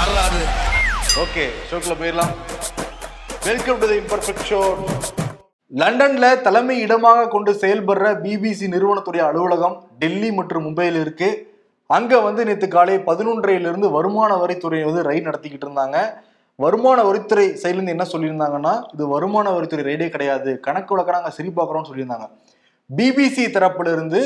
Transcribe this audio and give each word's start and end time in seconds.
வரலாறு 0.00 0.42
ஓகே 1.22 1.42
ஷோக்கில் 1.68 1.96
போயிடலாம். 2.00 2.30
Welcome 3.46 3.80
to 3.80 3.86
the 3.90 3.96
imperfect 4.02 4.44
show 4.50 4.60
லண்டன்ல 5.80 6.26
தலைமை 6.46 6.76
இடமாக 6.84 7.26
கொண்டு 7.34 7.50
செயல்படுற 7.62 8.06
பிபிசி 8.22 8.66
நிறுவனத்துடைய 8.74 9.22
அலுவலகம் 9.30 9.74
டெல்லி 10.02 10.30
மற்றும் 10.38 10.64
மும்பையில் 10.66 10.98
இருக்கு. 11.02 11.28
அங்க 11.96 12.20
வந்து 12.28 12.44
நேற்று 12.48 12.68
காலை 12.76 12.96
பதினொன்றையிலிருந்து 13.10 13.90
வருமான 13.96 14.30
வரித்துறை 14.42 14.80
வந்து 14.88 15.02
ரைட் 15.10 15.28
நடத்திக்கிட்டு 15.28 15.68
இருந்தாங்க. 15.68 15.98
வருமான 16.64 16.98
வரித்துறை 17.08 17.46
சைட்லேருந்து 17.62 17.96
என்ன 17.96 18.06
சொல்லியிருந்தாங்கன்னா 18.14 18.74
இது 18.94 19.06
வருமான 19.14 19.46
வரித்துறை 19.56 19.84
ரைடே 19.90 20.08
கிடையாது. 20.14 20.52
கணக்கு 20.68 20.94
வழக்க 20.94 21.18
நாங்கள் 21.18 21.36
சரி 21.38 21.52
பார்க்குறோம்னு 21.58 21.90
சொல்லியிருந்தாங்க 21.90 22.28
பிபிசி 22.90 23.46
தரப்புல 23.56 23.92
இருந்து 23.98 24.22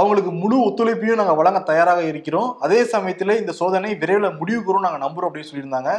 அவங்களுக்கு 0.00 0.32
முழு 0.42 0.56
ஒத்துழைப்பையும் 0.66 1.20
நாங்கள் 1.20 1.38
வழங்க 1.40 1.60
தயாராக 1.70 2.00
இருக்கிறோம். 2.10 2.50
அதே 2.64 2.80
சமயத்தில் 2.92 3.38
இந்த 3.40 3.52
சோதனை 3.60 3.90
விரைவில் 4.02 4.36
முடிவுக்கு 4.40 4.86
நாங்கள் 4.86 5.04
நம்புறோம் 5.04 5.28
அப்படின்னு 5.30 5.50
சொல்லியிருந்தாங்க. 5.50 5.92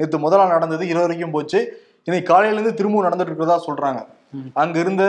நேற்று 0.00 0.18
முதல் 0.24 0.40
நாள் 0.42 0.54
நடந்தது 0.56 0.84
இரவு 0.92 1.06
வரைக்கும் 1.06 1.34
போச்சு. 1.36 1.60
இன்னைக்கு 2.06 2.28
காலையிலேருந்து 2.32 2.78
திரும்பவும் 2.78 3.06
நடந்துட்டு 3.06 3.32
இருக்கிறதா 3.32 3.58
சொல்றாங்க. 3.68 4.00
அங்க 4.62 4.76
இருந்த 4.84 5.04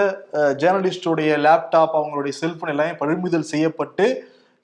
ஜேர்னலிஸ்டோடைய 0.62 1.32
லேப்டாப் 1.46 1.96
அவங்களுடைய 2.00 2.34
செல்போன் 2.40 2.72
எல்லாமே 2.74 2.94
பறிமுதல் 3.02 3.52
செய்யப்பட்டு 3.52 4.06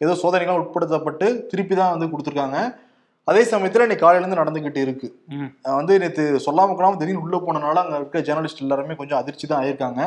ஏதோ 0.04 0.14
சோதனைகள் 0.22 0.62
உட்படுத்தப்பட்டு 0.62 1.28
திருப்பி 1.50 1.76
தான் 1.80 1.94
வந்து 1.94 2.10
கொடுத்துருக்காங்க. 2.12 2.60
அதே 3.28 3.42
சமயத்துல 3.52 3.86
இன்னைக்கு 3.86 4.04
காலையிலேருந்து 4.06 4.40
நடந்துகிட்டு 4.40 4.80
இருக்கு. 4.86 5.08
வந்து 5.78 5.94
நேற்று 6.04 6.24
சொல்லாம 6.46 6.74
கொள்ளாம 6.78 6.98
திடீர்னு 7.02 7.24
உள்ள 7.26 7.38
போனனால 7.46 7.82
அங்க 7.84 7.96
இருக்க 8.00 8.20
ஜேர்னலிஸ்ட் 8.28 8.64
எல்லாருமே 8.66 8.96
கொஞ்சம் 9.02 9.20
அதிர்ச்சி 9.20 9.46
தான் 9.48 9.62
ஆயிருக்காங்க. 9.64 10.02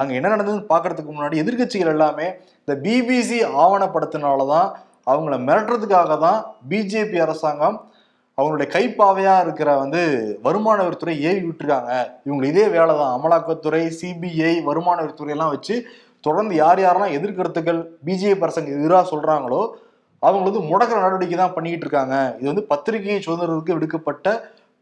அங்க 0.00 0.12
என்ன 0.18 0.30
நடந்ததுன்னு 0.34 0.70
பாக்குறதுக்கு 0.72 1.12
முன்னாடி 1.14 1.40
எதிர்க்கட்சிகள் 1.42 1.92
எல்லாமே 1.94 2.26
இந்த 2.62 2.76
பிபிசி 2.84 3.38
ஆவணப்படுத்தினாலதான் 3.64 4.68
அவங்கள 5.12 5.36
மிரட்டுறதுக்காக 5.48 6.18
தான் 6.26 6.38
பிஜேபி 6.72 7.18
அரசாங்கம் 7.26 7.78
அவங்களுடைய 8.38 8.68
கைப்பாவையா 8.74 9.34
இருக்கிற 9.44 9.70
வந்து 9.82 10.00
வருமான 10.46 10.78
வரித்துறை 10.86 11.14
ஏவி 11.30 11.42
விட்டுருக்காங்க. 11.46 11.90
இவங்க 12.28 12.44
இதே 12.52 12.64
வேலை 12.76 12.92
தான். 13.00 13.12
அமலாக்கத்துறை 13.16 13.84
சிபிஐ 13.98 14.54
வருமான 14.68 14.98
வரித்துறை 15.04 15.32
எல்லாம் 15.36 15.54
வச்சு 15.56 15.74
தொடர்ந்து 16.24 16.54
யார் 16.62 16.80
யாரெல்லாம் 16.84 17.16
எதிர்கருத்துக்கள் 17.18 17.80
பிஜேபி 18.06 18.44
அரசாங்கம் 18.46 18.78
எதிராக 18.80 19.04
சொல்றாங்களோ 19.12 19.62
அவங்க 20.22 20.44
வந்து 20.48 20.62
முடக்கிற 20.70 20.96
நடவடிக்கை 21.00 21.36
தான் 21.36 21.54
பண்ணிக்கிட்டு 21.54 21.86
இருக்காங்க. 21.86 22.16
இது 22.40 22.48
வந்து 22.52 22.64
பத்திரிகை 22.66 23.18
சுதந்திரத்துக்கு 23.26 23.76
விடுக்கப்பட்ட 23.76 24.26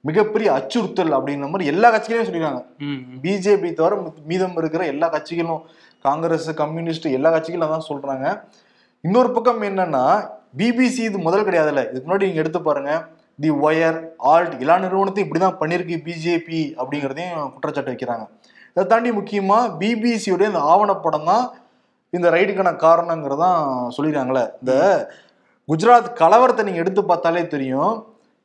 மிகப்பெரிய 0.05 0.49
அச்சுறுத்தல் 0.53 1.15
அப்படின்ற 1.17 1.47
மாதிரி 1.53 1.71
எல்லா 1.73 1.89
கட்சிகளையும் 1.91 2.59
ம். 2.87 3.01
பிஜேபி 3.23 3.69
தவிர 3.73 3.95
மீதம் 4.31 4.57
இருக்கிற 4.57 4.83
எல்லா 4.87 5.07
கட்சிகளும் 5.15 5.63
காங்கிரஸ் 6.05 6.49
கம்யூனிஸ்ட் 6.61 7.07
எல்லா 7.19 7.31
கட்சிகளும் 7.35 7.75
தான் 7.75 7.89
சொல்றாங்க. 7.91 8.27
இன்னொரு 9.05 9.31
பக்கம் 9.33 9.63
என்னன்னா 9.63 10.05
பிபிசி 10.57 11.03
இது 11.09 11.19
முதல் 11.19 11.47
கிடையாதுல்ல. 11.49 11.83
இதுக்கு 11.91 12.07
முன்னாடி 12.07 12.29
நீங்க 12.29 12.43
எடுத்து 12.45 12.61
பாருங்க. 12.63 12.93
தி 13.39 13.51
ஒயர் 13.67 13.99
ஆல்ட் 14.33 14.55
எல்லா 14.63 14.77
நிறுவனத்தையும் 14.79 15.27
இப்படிதான் 15.27 15.59
பண்ணிருக்கு 15.61 15.97
பிஜேபி 16.07 16.61
அப்படிங்கிறதையும் 16.81 17.51
குற்றச்சாட்டு 17.55 17.93
வைக்கிறாங்க. 17.93 18.25
இதை 18.77 18.85
தாண்டி 18.87 19.11
முக்கியமா 19.11 19.59
பிபிசியோடைய 19.81 20.53
இந்த 20.53 20.63
ஆவணப்படம் 20.73 21.29
தான் 21.31 21.45
இந்த 22.13 22.27
ரைடுக்கான 22.31 22.71
காரணங்கிறதான் 22.85 23.59
சொல்லிடுறாங்களே 23.97 24.45
இந்த 24.61 24.75
குஜராத் 25.71 26.15
கலவரத்தை 26.21 26.63
நீங்க 26.67 26.83
எடுத்து 26.83 27.03
பார்த்தாலே 27.05 27.47
தெரியும் 27.55 27.95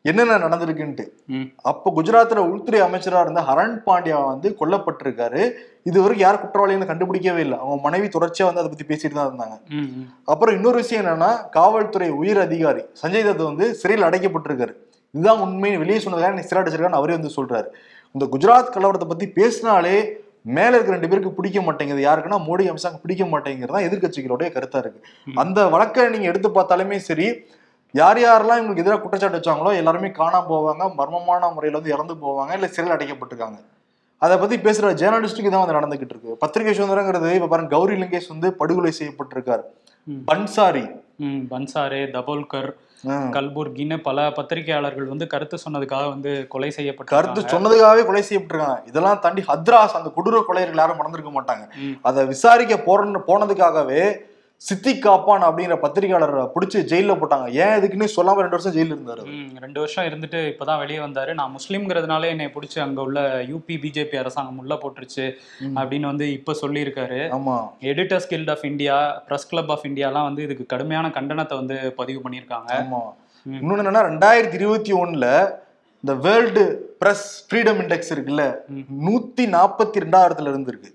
என்னென்ன 0.06 0.38
நடந்திருக்குன்ட்டு. 0.44 1.04
அப்போ 1.70 1.88
குஜராத்ல 1.98 2.42
உள்துறை 2.48 2.80
அமைச்சரா 2.86 3.20
இருந்த 3.26 3.42
ஹரண் 3.50 3.76
பாண்டியா 3.86 4.18
வந்து 4.32 4.48
கொல்லப்பட்டிருக்காரு. 4.62 5.42
இது 5.90 5.98
வரைக்கும் 6.02 6.26
யார் 6.26 6.42
குற்றவாளின்னு 6.42 6.90
கண்டுபிடிக்கவே 6.90 7.42
இல்லை. 7.46 7.58
அவங்க 7.62 7.78
மனைவி 7.86 8.08
தொடர்ச்சியா 8.16 8.48
வந்து 8.48 8.62
அதை 8.64 8.70
பத்தி 8.72 8.88
பேசிட்டு 8.90 9.18
தான் 9.20 9.30
இருந்தாங்க. 9.30 9.56
அப்புறம் 10.32 10.56
இன்னொரு 10.56 10.78
விஷயம் 10.84 11.04
என்னன்னா 11.04 11.32
காவல்துறை 11.58 12.10
உயர் 12.22 12.42
அதிகாரி 12.48 12.84
சஞ்சய் 13.04 13.28
தத் 13.30 13.50
வந்து 13.52 13.68
சிறையில் 13.82 14.08
அடைக்கப்பட்டிருக்காரு. 14.10 14.76
இதுதான் 15.16 15.44
உண்மையை 15.46 15.78
வெளியே 15.84 16.00
சொன்னதுக்காக 16.04 16.38
நீ 16.40 16.46
சிறை 16.50 16.60
அடைச்சிருக்கான்னு 16.64 17.02
அவரே 17.02 17.18
வந்து 17.20 17.36
சொல்றாரு. 17.38 17.68
இந்த 18.16 18.26
குஜராத் 18.34 18.76
கலவரத்தை 18.76 19.08
பத்தி 19.14 19.28
பேசினாலே 19.40 19.98
மேல 20.46 20.72
இருக்க 20.76 20.96
ரெண்டு 20.96 21.10
பேருக்கு 21.12 21.38
பிடிக்க 21.38 21.60
மாட்டேங்குது. 21.66 22.02
யாருக்குன்னா 22.08 22.40
மோடி 22.48 22.64
அம்சாங்க 22.72 23.00
பிடிக்க 23.04 23.26
மாட்டேங்கிறது 23.34 23.76
தான் 23.78 23.88
எதிர்க்கட்சிகளுடைய 23.90 24.48
கருத்தா 24.56 24.80
இருக்கு. 24.84 25.02
அந்த 25.44 25.60
வழக்கை 25.76 26.08
நீங்க 26.16 26.28
எடுத்து 26.32 26.50
பார்த்தாலுமே 26.58 26.98
சரி 27.10 27.28
யார் 27.94 28.20
யாரெல்லாம் 28.24 28.60
இவங்களுக்கு 28.60 28.84
எதிராக 28.84 29.00
குற்றச்சாட்டு 29.02 29.40
வச்சாங்களோ 29.40 29.72
எல்லாருமே 29.80 30.10
காணாம 30.20 30.48
போவாங்க 30.52 30.84
மர்மமான 31.00 31.52
முறையில 31.56 31.80
வந்து 31.80 31.94
இறந்து 31.96 32.14
போவாங்க 32.24 32.52
இல்ல 32.58 32.68
சிறையில் 32.76 32.96
அடைக்கப்பட்டிருக்காங்க. 32.96 33.60
அதை 34.22 34.36
பத்தி 34.42 34.56
பேசுற 34.66 34.90
ஜேர்னலிஸ்டுக்கு 35.02 35.52
தான் 35.54 35.64
வந்து 35.64 35.78
நடந்துகிட்டு 35.78 36.14
இருக்கு. 36.16 36.32
பத்திரிகை 36.44 36.74
சுதந்திரங்கிறது 36.78 37.30
இப்ப 37.38 37.50
பாருங்க 37.52 37.72
கௌரி 37.76 37.96
லங்கேஷ் 38.02 38.32
வந்து 38.34 38.50
படுகொலை 38.62 38.92
செய்யப்பட்டிருக்காரு. 39.00 39.64
பன்சாரி. 40.30 40.84
பன்சாரே 41.52 42.02
தபோல்கர் 42.16 42.70
கல்புர்கின்னு 43.36 43.96
பல 44.08 44.18
பத்திரிகையாளர்கள் 44.38 45.08
வந்து 45.14 45.26
கருத்து 45.34 45.58
சொன்னதுக்காக 45.64 46.06
வந்து 46.14 46.32
கொலை 46.54 46.70
செய்யப்பட்டு 46.78 47.16
கருத்து 47.16 47.42
சொன்னதுக்காகவே 47.54 48.04
கொலை 48.10 48.24
செய்யப்பட்டிருக்காங்க. 48.30 48.80
இதெல்லாம் 48.92 49.22
தாண்டி 49.26 49.44
ஹத்ராஸ் 49.50 49.98
அந்த 50.00 50.12
கொடூர 50.18 50.44
கொலையர்கள் 50.50 50.82
யாரும் 50.84 51.00
மறந்துருக்க 51.00 51.34
மாட்டாங்க. 51.40 51.66
அதை 52.10 52.24
விசாரிக்க 52.34 52.78
போறன்னு 52.88 53.22
போனதுக்காகவே 53.32 54.04
சித்திக் 54.58 55.02
காப்பான் 55.02 55.44
அப்படிங்கிற 55.44 55.78
பத்திரிகையாளரை 55.82 56.50
பிடிச்சி 56.56 56.78
ஜெயில 56.78 57.18
போட்டாங்க. 57.18 57.50
ஏன் 57.50 57.82
இதுக்குன்னு 57.82 58.08
சொல்லாம 58.16 58.34
ரெண்டு 58.34 58.50
வருஷம் 58.50 58.76
ஜெயில 58.76 58.94
இருந்தாரு 58.94 59.60
ரெண்டு 59.60 59.80
வருஷம் 59.80 60.06
இருந்துட்டு 60.06 60.54
இப்பதான் 60.54 60.78
வெளியே 60.78 61.00
வந்தாரு. 61.00 61.34
நான் 61.34 61.56
முஸ்லீம்ங்கிறதுனால 61.56 62.26
என்னை 62.26 62.46
பிடிச்சி 62.46 62.80
அங்க 62.80 63.02
உள்ள 63.02 63.44
யூபி 63.44 63.68
பிஜேபி 63.68 64.16
அரசாங்கம் 64.16 64.58
உள்ள 64.58 64.76
போட்டுருச்சு. 64.76 65.34
அப்படின்னு 65.76 66.00
வந்து 66.00 66.32
இப்ப 66.32 66.54
சொல்லியிருக்காரு. 66.62 67.20
ஆமா. 67.32 67.70
Editors 67.82 68.28
guild 68.28 68.50
of 68.50 68.66
India 68.66 69.24
press 69.28 69.48
club 69.48 69.72
of 69.72 69.86
இந்தியாலாம் 69.86 70.24
வந்து 70.24 70.44
இதுக்கு 70.44 70.66
கடுமையான 70.66 71.08
கண்டனத்தை 71.08 71.56
வந்து 71.56 71.94
பதிவு 71.94 72.30
பண்ணியிருக்காங்க. 72.30 72.72
ஆமா. 72.72 73.00
ம். 73.44 73.54
இன்னொன்னு 73.56 73.76
என்னன்னா 73.76 74.04
ரெண்டாயிரத்தி 74.04 74.54
இருபத்தி 74.54 74.94
ஒண்ணுல 74.94 75.50
இந்த 76.04 76.30
வேர்ல்டு 76.30 76.96
பிரஸ் 77.00 77.48
ஃப்ரீடம் 77.50 77.82
இண்டெக்ஸ் 77.82 78.14
இருக்குல்ல. 78.14 78.56
நூத்தி 79.08 79.50
நாற்பத்தி 79.52 79.98
ரெண்டாயிரத்துல 79.98 80.54
இருந்திருக்கு. 80.54 80.94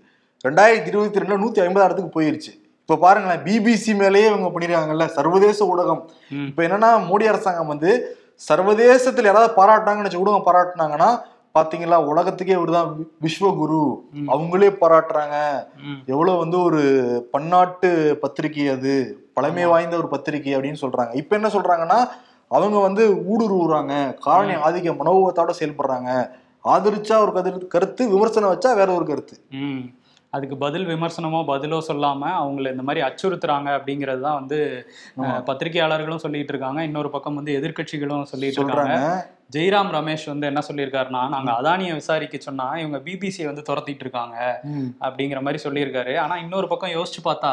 ரெண்டாயிரத்தி 0.49 0.87
இருபத்தி 0.87 1.19
ரெண்டுல 1.19 1.23
நூத்தி 1.23 1.69
ஐம்பதாயிரத்துக்கு 1.69 2.11
போயிருச்சு. 2.15 2.67
இப்ப 2.91 3.01
பாருங்களேன் 3.01 3.43
பிபிசி 3.43 3.95
மேலேயே 3.95 4.27
இவங்க 4.27 4.61
பண்ணிருக்காங்கல்ல 4.61 5.07
சர்வதேச 5.07 5.77
ஊடகம். 5.77 6.35
இப்ப 6.47 6.63
என்னன்னா 6.63 7.11
மோடி 7.11 7.25
அரசாங்கம் 7.25 7.67
வந்து 7.67 8.17
சர்வதேசத்துல 8.53 9.25
யாராவது 9.25 9.63
பாராட்டினாங்கன்னு 9.63 10.03
வச்சு 10.03 10.27
ஊடகம் 10.27 10.43
பாராட்டினாங்கன்னா 10.47 11.21
பாத்தீங்களா 11.55 12.05
உலகத்துக்கே 12.05 12.55
இவருதான் 12.55 12.95
வி- 12.95 13.07
விஸ்வகுரு. 13.23 14.01
அவங்களே 14.27 14.77
பாராட்டுறாங்க. 14.81 15.67
எவ்வளவு 16.07 16.39
வந்து 16.39 16.63
ஒரு 16.63 16.83
பன்னாட்டு 17.31 18.19
பத்திரிகை 18.21 18.69
அது 18.69 19.17
பழமை 19.35 19.65
வாய்ந்த 19.67 19.97
ஒரு 19.97 20.09
பத்திரிகை 20.09 20.57
அப்படின்னு 20.57 20.77
சொல்றாங்க. 20.81 21.15
இப்ப 21.15 21.37
என்ன 21.37 21.49
சொல்றாங்கன்னா 21.49 22.09
அவங்க 22.49 22.79
வந்து 22.79 23.09
ஊடுருவுறாங்க. 23.09 24.15
காலனி 24.15 24.53
ஆதிக்க 24.53 24.97
மனோபத்தோட 24.97 25.51
செயல்படுறாங்க. 25.59 26.31
ஆதரிச்சா 26.65 27.19
ஒரு 27.19 27.33
கருத்து 27.33 27.67
கருத்து 27.67 28.09
விமர்சனம் 28.09 28.53
வச்சா 28.53 28.75
வேற 28.75 28.95
ஒரு 28.95 29.05
கருத்து. 29.05 29.41
அதுக்கு 30.37 30.57
பதில் 30.65 30.87
விமர்சனமோ 30.87 31.41
பதிலோ 31.51 31.79
சொல்லாம 31.89 32.23
அவங்கள 32.41 32.73
இந்த 32.75 32.85
மாதிரி 32.89 33.01
அச்சுறுத்துறாங்க 33.07 33.69
அப்படிங்கிறது 33.79 34.21
தான் 34.27 34.39
வந்து 34.41 34.59
பத்திரிகையாளர்களும் 35.49 36.25
சொல்லிட்டு 36.25 36.53
இருக்காங்க. 36.55 36.81
இன்னொரு 36.89 37.11
பக்கம் 37.15 37.39
வந்து 37.41 37.53
எதிர்க்கட்சிகளும் 37.61 38.31
சொல்லிட்டு 38.33 38.61
இருக்காங்க. 38.63 38.99
ஜெய்ராம் 39.55 39.91
ரமேஷ் 39.97 40.25
வந்து 40.31 40.47
என்ன 40.49 40.61
சொல்லியிருக்காருன்னா 40.67 41.21
நாங்க 41.35 41.51
அதானியை 41.59 41.93
விசாரிக்க 41.99 42.39
சொன்னா 42.47 42.65
இவங்க 42.81 42.99
பிபிசியை 43.05 43.47
வந்து 43.51 43.63
துரத்திட்டு 43.69 44.03
இருக்காங்க. 44.05 44.37
அப்படிங்கிற 45.07 45.39
மாதிரி 45.45 45.59
சொல்லியிருக்காரு. 45.63 46.15
ஆனா 46.23 46.35
இன்னொரு 46.43 46.67
பக்கம் 46.73 46.93
யோசிச்சு 46.97 47.21
பார்த்தா 47.29 47.53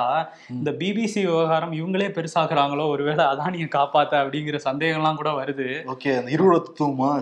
இந்த 0.55 0.71
பிபிசி 0.81 1.21
விவகாரம் 1.27 1.75
இவங்களே 1.77 2.07
பெருசாக்குறாங்களோ 2.17 2.87
ஒருவேளை 2.93 3.25
அதானியை 3.33 3.67
காப்பாத்த 3.77 4.13
அப்படிங்கிற 4.23 4.59
சந்தேகம்லாம் 4.65 5.19
கூட 5.21 5.31
வருது. 5.39 5.67
ஓகே 5.93 6.11
அந்த 6.17 6.33
இருவோட 6.35 6.57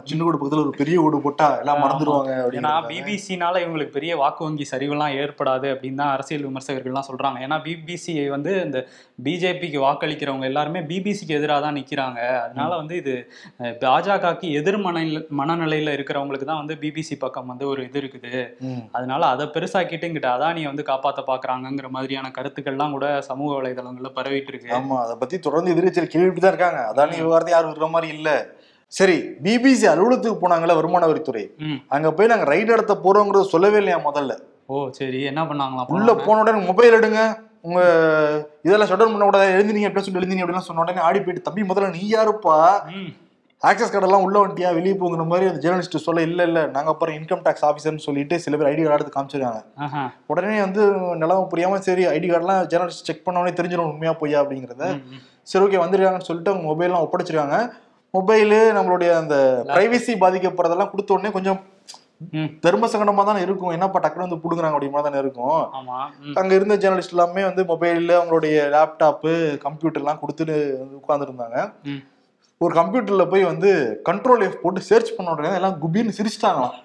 சின்ன 0.10 0.24
கூட 0.24 0.36
பக்கத்துல 0.38 0.64
ஒரு 0.66 0.74
பெரிய 0.82 1.04
ஓடு 1.04 1.20
போட்டா 1.28 1.50
எல்லாம். 1.60 1.82
மறந்துடுவாங்க 1.84 2.32
ஏன்னா 2.62 2.74
பிபிசினால 2.90 3.62
இவங்களுக்கு 3.66 3.98
பெரிய 4.00 4.16
வாக்கு 4.24 4.44
வங்கி 4.48 4.68
சரிவெல்லாம் 4.74 5.16
ஏற்படாது 5.22 5.70
அப்படின்னு 5.76 6.02
தான் 6.04 6.14
அரசியல் 6.16 6.48
விமர்சகர்கள்லாம் 6.50 7.10
சொல்றாங்க. 7.12 7.38
ஏன்னா 7.48 7.60
பிபிசி 7.68 8.18
வந்து 8.36 8.52
இந்த 8.66 8.82
பிஜேபிக்கு 9.28 9.80
வாக்களிக்கிறவங்க 9.86 10.52
எல்லாருமே 10.52 10.84
பிபிசிக்கு 10.92 11.38
எதிராக 11.40 11.62
தான் 11.68 11.80
நிக்கிறாங்க. 11.82 12.20
அதனால 12.48 12.72
வந்து 12.82 12.98
இது 13.04 13.16
பாஜகவுக்கு 13.86 14.50
எதிர் 14.64 14.80
மனநில 14.88 15.22
மனநிலையில 15.40 15.94
இருக்கிறவங்களுக்கு 15.98 16.48
தான் 16.50 16.62
வந்து 16.62 16.76
பிபிசி 16.84 17.16
பக்கம் 17.24 17.50
வந்து 17.52 17.66
ஒரு 17.72 17.82
இது 17.90 17.98
இருக்குது. 18.02 18.34
அதனால 18.98 19.22
அதை 19.36 19.46
பெருசாக்கிட்டு 19.56 20.08
இங்கிட்ட 20.10 20.30
அதானியை 20.36 20.68
வந்து 20.72 20.90
காப்பாத்த 20.92 21.24
பாக்குறாங்கங்கிற 21.32 21.90
மாதிரியான 21.96 22.34
கருத்துக்கள்லாம் 22.38 22.96
கூட 22.98 23.08
சமூக 23.30 23.52
வலைதளங்கள்ல 23.60 24.12
பரவிட்டு 24.18 24.52
இருக்கு. 24.54 24.70
ஆமா 24.80 24.98
அதை 25.06 25.16
பத்தி 25.22 25.38
தொடர்ந்து 25.48 25.74
எதிர்கட்சியில் 25.76 26.14
கேள்விட்டு 26.16 26.44
தான் 26.46 26.54
இருக்காங்க 26.56 26.82
அதானி 26.92 27.16
விவகாரத்தை 27.22 27.54
யாரும் 27.56 27.72
இருக்கிற 27.72 27.90
மாதிரி 27.96 28.10
இல்ல. 28.18 28.30
சரி 28.94 29.18
பிபிசி 29.46 29.86
அலுவலகத்துக்கு 29.94 30.42
போனாங்கல்ல 30.42 30.74
வருமான 30.80 31.08
வரித்துறை. 31.12 31.46
அங்க 31.96 32.08
போய் 32.18 32.32
நாங்க 32.34 32.46
ரைடு 32.54 32.70
நடத்த 32.74 32.96
போறோங்கிறத 33.06 33.46
சொல்லவே 33.54 33.80
இல்லையா 33.82 33.98
முதல்ல? 34.10 34.34
ஓ 34.72 34.84
சரி. 35.00 35.22
என்ன 35.32 35.42
பண்ணாங்களா 35.50 35.88
உள்ள 35.98 36.12
போன 36.26 36.42
உடனே 36.44 36.62
மொபைல் 36.70 36.98
எடுங்க. 37.00 37.22
உங்க 37.68 37.82
இதெல்லாம் 38.66 38.90
ஷட் 38.90 39.02
டவுன் 39.02 39.14
பண்ண 39.16 39.26
கூடாது. 39.28 39.54
எழுந்தினீங்க 39.56 39.90
எப்படி 39.90 40.04
சொல்லி 40.06 40.20
எழுந்தினீங்க 40.20 40.46
அப்படிலாம் 40.46 40.68
சொன்ன 40.70 40.84
உடனே 40.84 41.04
ஆடி 41.08 41.20
போயிட்டு 41.20 41.46
தம்பி 41.46 41.64
முதல்ல 41.70 41.92
நீ 41.98 42.04
யாருப்பா? 42.14 42.58
ஆக்சஸ் 43.64 43.92
கார்டெல்லாம் 43.92 44.26
உள்ள 44.26 44.38
வந்துட்டியா? 44.40 44.70
வெளியே 44.78 44.96
போங்கிற 44.96 45.26
மாதிரி 45.28 45.46
அந்த 45.50 45.60
ஜேர்னலிஸ்ட் 45.64 46.06
சொல்ல 46.06 46.22
இல்ல 46.22 46.42
இல்ல 46.44 46.60
நாங்க 46.68 46.90
அப்புறம் 46.90 47.16
இன்கம் 47.18 47.44
டேக்ஸ் 47.46 47.66
ஆஃபீஸர்னு 47.68 48.06
சொல்லிட்டு 48.06 48.36
சில 48.40 48.58
பேர் 48.58 48.70
ஐடி 48.70 48.82
கார்டு 48.82 48.98
எடுத்து 48.98 49.16
காமிச்சிருக்காங்க. 49.16 49.62
உடனே 50.32 50.58
வந்து 50.62 50.84
நிலவு 51.22 51.44
புரியாம 51.54 51.80
சரி 51.88 52.06
ஐடி 52.14 52.30
கார்டெல்லாம் 52.30 52.64
ஜேர்னலிஸ்ட் 52.72 53.08
செக் 53.10 53.26
பண்ண 53.26 53.42
உடனே 53.42 53.56
தெரிஞ்சிடும் 53.60 53.92
உண்மையா 53.92 54.14
பொய்யா? 54.22 54.42
அப்படிங்கிறத. 54.44 54.88
சரி 55.52 55.64
ஓகே 55.66 55.82
வந்திருக்காங்கன்னு 55.84 56.30
சொல்லிட்டு 56.30 56.52
அவங்க 56.52 56.68
மொபைல்லாம் 56.72 57.06
ஒப்படைச்சிருக்காங்க. 57.06 57.58
மொபைலு 58.14 58.60
நம்மளுடைய 58.78 59.12
அந்த 59.22 59.36
பிரைவசி 59.72 60.14
பாதிக்கப்படுறதெல்லாம் 60.24 60.92
கொடுத்த 60.92 61.14
உடனே 61.14 61.32
கொஞ்சம் 61.32 61.60
தர்ம 62.64 62.88
சங்கடமா 62.92 63.24
தானே 63.26 63.40
இருக்கும். 63.42 63.72
என்னப்பா 63.72 64.00
டக்குனு 64.00 64.26
வந்து 64.28 64.42
புடுங்குறாங்க 64.44 64.76
அப்படிமா 64.78 65.02
தானே 65.02 65.20
இருக்கும். 65.24 65.58
அங்க 66.38 66.52
இருந்த 66.56 66.76
ஜேர்னலிஸ்ட் 66.84 67.16
எல்லாமே 67.16 67.44
வந்து 67.48 67.64
மொபைல்ல 67.72 68.14
அவங்களுடைய 68.20 68.58
லேப்டாப்பு 68.76 69.32
கம்ப்யூட்டர்லாம் 69.66 70.22
கொடுத்துட்டு 70.22 70.56
உட்காந்துருந்தாங்க 71.00 71.58
ம். 71.92 72.02
ஒரு 72.58 72.74
கம்ப்யூட்டர்ல 72.82 73.30
போய் 73.30 73.44
வந்து 73.44 74.02
கண்ட்ரோல் 74.10 74.44
எஃப் 74.44 74.62
போட்டு 74.62 74.82
சர்ச் 74.82 75.16
பண்ண 75.16 75.32
உடனே 75.32 75.54
எல்லாம் 75.54 75.78
குபின்னு 75.82 76.16
சிரிச்சிட்டாங்களாம். 76.18 76.76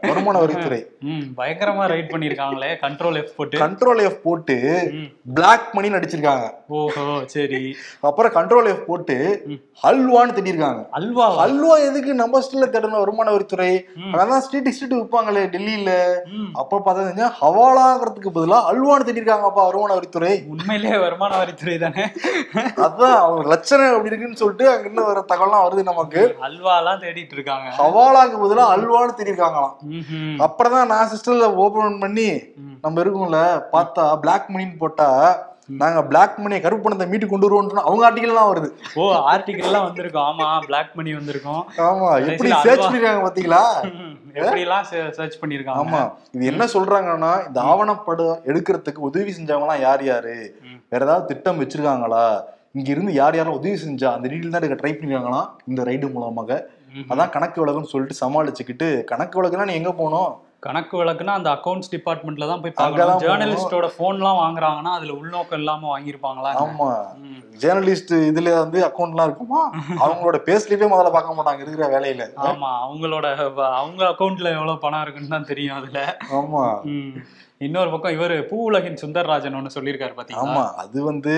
வருமான 0.00 0.40
வரித்துறை. 0.40 0.80
பயங்கரமா 1.36 1.86
ரைட் 1.86 2.10
பண்ணிருக்காங்களே. 2.10 2.70
கண்ட்ரோல் 2.82 3.14
எஃப் 3.14 3.36
போட்டு. 3.36 3.58
கண்ட்ரோல் 3.58 4.02
எஃப் 4.02 4.22
போட்டு. 4.22 4.56
பிளாக் 5.34 5.68
மணி 5.72 5.88
அடிச்சிருக்காங்க 5.88 6.46
ஓஹோ 6.68 7.22
சரி. 7.26 7.76
அப்புறம் 8.00 8.32
கண்ட்ரோல் 8.32 8.68
எஃப் 8.68 8.86
போட்டு 8.86 9.16
ம். 9.46 9.52
ஹல்வான்னு 9.86 10.34
திட்டிருக்காங்க. 10.36 10.88
அல்வா 10.90 11.46
ஹல்வா 11.46 11.74
எதுக்கு 11.88 12.14
நம்ம 12.14 12.40
ஸ்டில்ல 12.40 12.68
தேடணும் 12.68 12.98
வருமான 12.98 13.30
வரித்துறை. 13.30 13.70
அதான் 14.12 14.38
ஸ்ட்ரீட் 14.38 14.70
ஸ்ட்ரீட் 14.70 14.92
விற்பாங்களே 14.92 15.44
டெல்லியில. 15.54 15.92
ம். 16.24 16.50
அப்ப 16.52 16.82
பார்த்தா 16.86 17.30
ஹவாலாங்கிறதுக்கு 17.40 18.30
பதிலா 18.34 18.58
அல்வான்னு 18.70 19.06
திட்டிருக்காங்கப்பா 19.08 19.64
வருமான 19.64 19.94
வரித்துறை. 19.94 20.32
உண்மையிலேயே 20.48 20.98
வருமான 20.98 21.44
வரித்துறை 21.44 21.78
தானே? 21.78 22.04
அதான் 22.76 23.16
அவங்க 23.18 23.48
லட்சணம் 23.48 23.86
அப்படி 23.88 24.06
இருக்குன்னு 24.06 24.36
சொல்லிட்டு 24.36 24.68
அங்க 24.68 24.80
இருந்து 24.80 25.04
வர 25.04 25.24
தகவல்லாம் 25.28 25.64
வருது 25.66 25.82
நமக்கு. 25.82 26.36
அல்வாலாம் 26.42 27.02
தேடிட்டு 27.04 27.32
இருக்காங்க. 27.32 27.68
ஹவாலாக்கு 27.78 28.36
பதிலா 28.44 28.66
அல்வான்னு 28.74 29.16
திட்டிருக்காங்களாம். 29.18 29.74
அப்புறம் 30.46 30.74
தான் 30.76 30.90
நான் 30.92 31.10
சிஸ்டர்ல 31.12 31.48
ஓபன் 31.64 32.02
பண்ணி. 32.04 32.30
நம்ம 32.84 33.00
இருக்கோம்ல 33.04 33.40
பார்த்தா 33.74 34.04
பிளாக் 34.24 34.50
மணின்னு 34.54 34.82
போட்டா 34.82 35.08
நாங்க 35.80 36.00
பிளாக் 36.10 36.36
மணியை 36.42 36.58
கருப்பு 36.64 36.84
பணத்தை 36.84 37.06
மீட்டு 37.08 37.26
கொண்டு 37.30 37.46
வருவோம்னு 37.46 37.86
அவங்க 37.88 38.04
ஆர்டிகல் 38.08 38.32
எல்லாம் 38.34 38.50
வருது. 38.50 38.68
ஓ 39.00 39.02
ஆர்டிகல் 39.32 39.66
எல்லாம் 39.70 39.86
வந்திருக்கும். 39.88 40.26
ஆமா 40.28 40.46
பிளாக் 40.68 40.94
மணி 40.98 41.10
வந்திருக்கும். 41.18 41.62
ஆமா 41.88 42.10
எப்படி 42.28 42.50
சர்ச். 42.64 42.84
பண்ணிருக்காங்க 42.84 43.22
பாத்தீங்களா? 43.26 43.62
எப்படி 44.40 44.62
எல்லாம் 44.66 44.86
சர்ச் 45.18 45.40
பண்ணிருக்காங்க? 45.42 45.82
ஆமா 45.82 46.00
இது 46.36 46.50
என்ன 46.52 46.66
சொல்றாங்கன்னா 46.74 47.32
இந்த 47.48 47.60
ஆவணப்படம் 47.72 48.40
எடுக்கிறதுக்கு 48.50 49.08
உதவி 49.10 49.34
செஞ்சவங்க 49.38 49.66
எல்லாம் 49.68 49.84
யார்? 49.86 50.04
யாரு. 50.12 50.36
வேற 50.92 51.00
ஏதாவது 51.06 51.28
திட்டம் 51.32 51.60
வச்சிருக்காங்களா? 51.62 52.24
இங்க 52.78 52.90
இருந்து 52.94 53.12
யார் 53.20 53.36
யாரும் 53.36 53.58
உதவி 53.58 53.76
செஞ்சா 53.84 54.08
அந்த 54.16 54.26
டீட்டெயில் 54.30 54.56
தான் 54.56 54.80
ட்ரை 54.82 54.92
பண்ணிருக்காங்களா 54.94 55.42
இந்த 55.70 55.80
ரைடு 55.90 56.12
மூலமாக. 56.16 56.50
அதான் 57.10 57.32
கணக்கு 57.32 57.62
வழக்குன்னு 57.62 57.92
சொல்லிட்டு 57.92 58.20
சமாளிச்சுக்கிட்டு 58.20 58.90
கணக்கு 59.10 59.38
வழக்குனா 59.38 59.66
நீ 59.66 59.74
எங்க 59.74 59.92
போகணும்? 59.94 60.30
கணக்கு 60.62 60.94
வழக்குனா 60.98 61.32
அந்த 61.38 61.48
அக்கௌண்ட்ஸ் 61.54 61.90
டிபார்ட்மெண்ட்ல 61.92 62.46
தான் 62.48 62.62
போய் 62.62 62.72
போகணும். 62.76 63.20
ஜேர்னலிஸ்டோட 63.22 63.88
போன்லாம் 63.98 64.38
வாங்குறாங்கன்னா 64.40 64.92
அதுல 64.96 65.12
உள்நோக்கம் 65.18 65.60
இல்லாம 65.60 65.88
வாங்கியிருப்பாங்களா 65.92 66.50
ஆமா. 66.62 66.88
ஜேர்னலிஸ்ட் 67.60 68.14
இதுல 68.28 68.50
வந்து 68.56 68.78
அக்கௌண்ட்லாம் 68.86 69.28
இருக்குமா? 69.28 69.60
அவங்களோட 70.04 70.38
பேஸ்லிப்பே 70.48 70.88
முதல்ல 70.90 71.12
பார்க்க 71.14 71.38
மாட்டாங்க 71.38 71.62
இருக்கிற 71.64 71.86
வேலையில. 71.94 72.26
ஆமா 72.46 72.70
அவங்களோட 72.84 73.26
அவங்க 73.76 74.02
அக்கவுண்ட்ல 74.10 74.50
எவ்வளவு 74.56 74.82
பணம் 74.84 75.04
இருக்குன்னு 75.04 75.34
தான் 75.36 75.50
தெரியும் 75.52 75.78
அதுல. 75.78 76.02
ஆமா. 76.38 76.64
இன்னொரு 77.60 77.90
பக்கம் 77.92 78.16
இவரு 78.16 78.34
பூ 78.50 78.56
உலகின் 78.66 79.00
சுந்தர்ராஜன் 79.00 79.58
ஒண்ணு 79.58 79.76
சொல்லியிருக்காரு 79.76 80.14
பாத்தீங்களா? 80.16 80.50
ஆமா 80.50 80.66
அது 80.82 80.98
வந்து. 81.08 81.36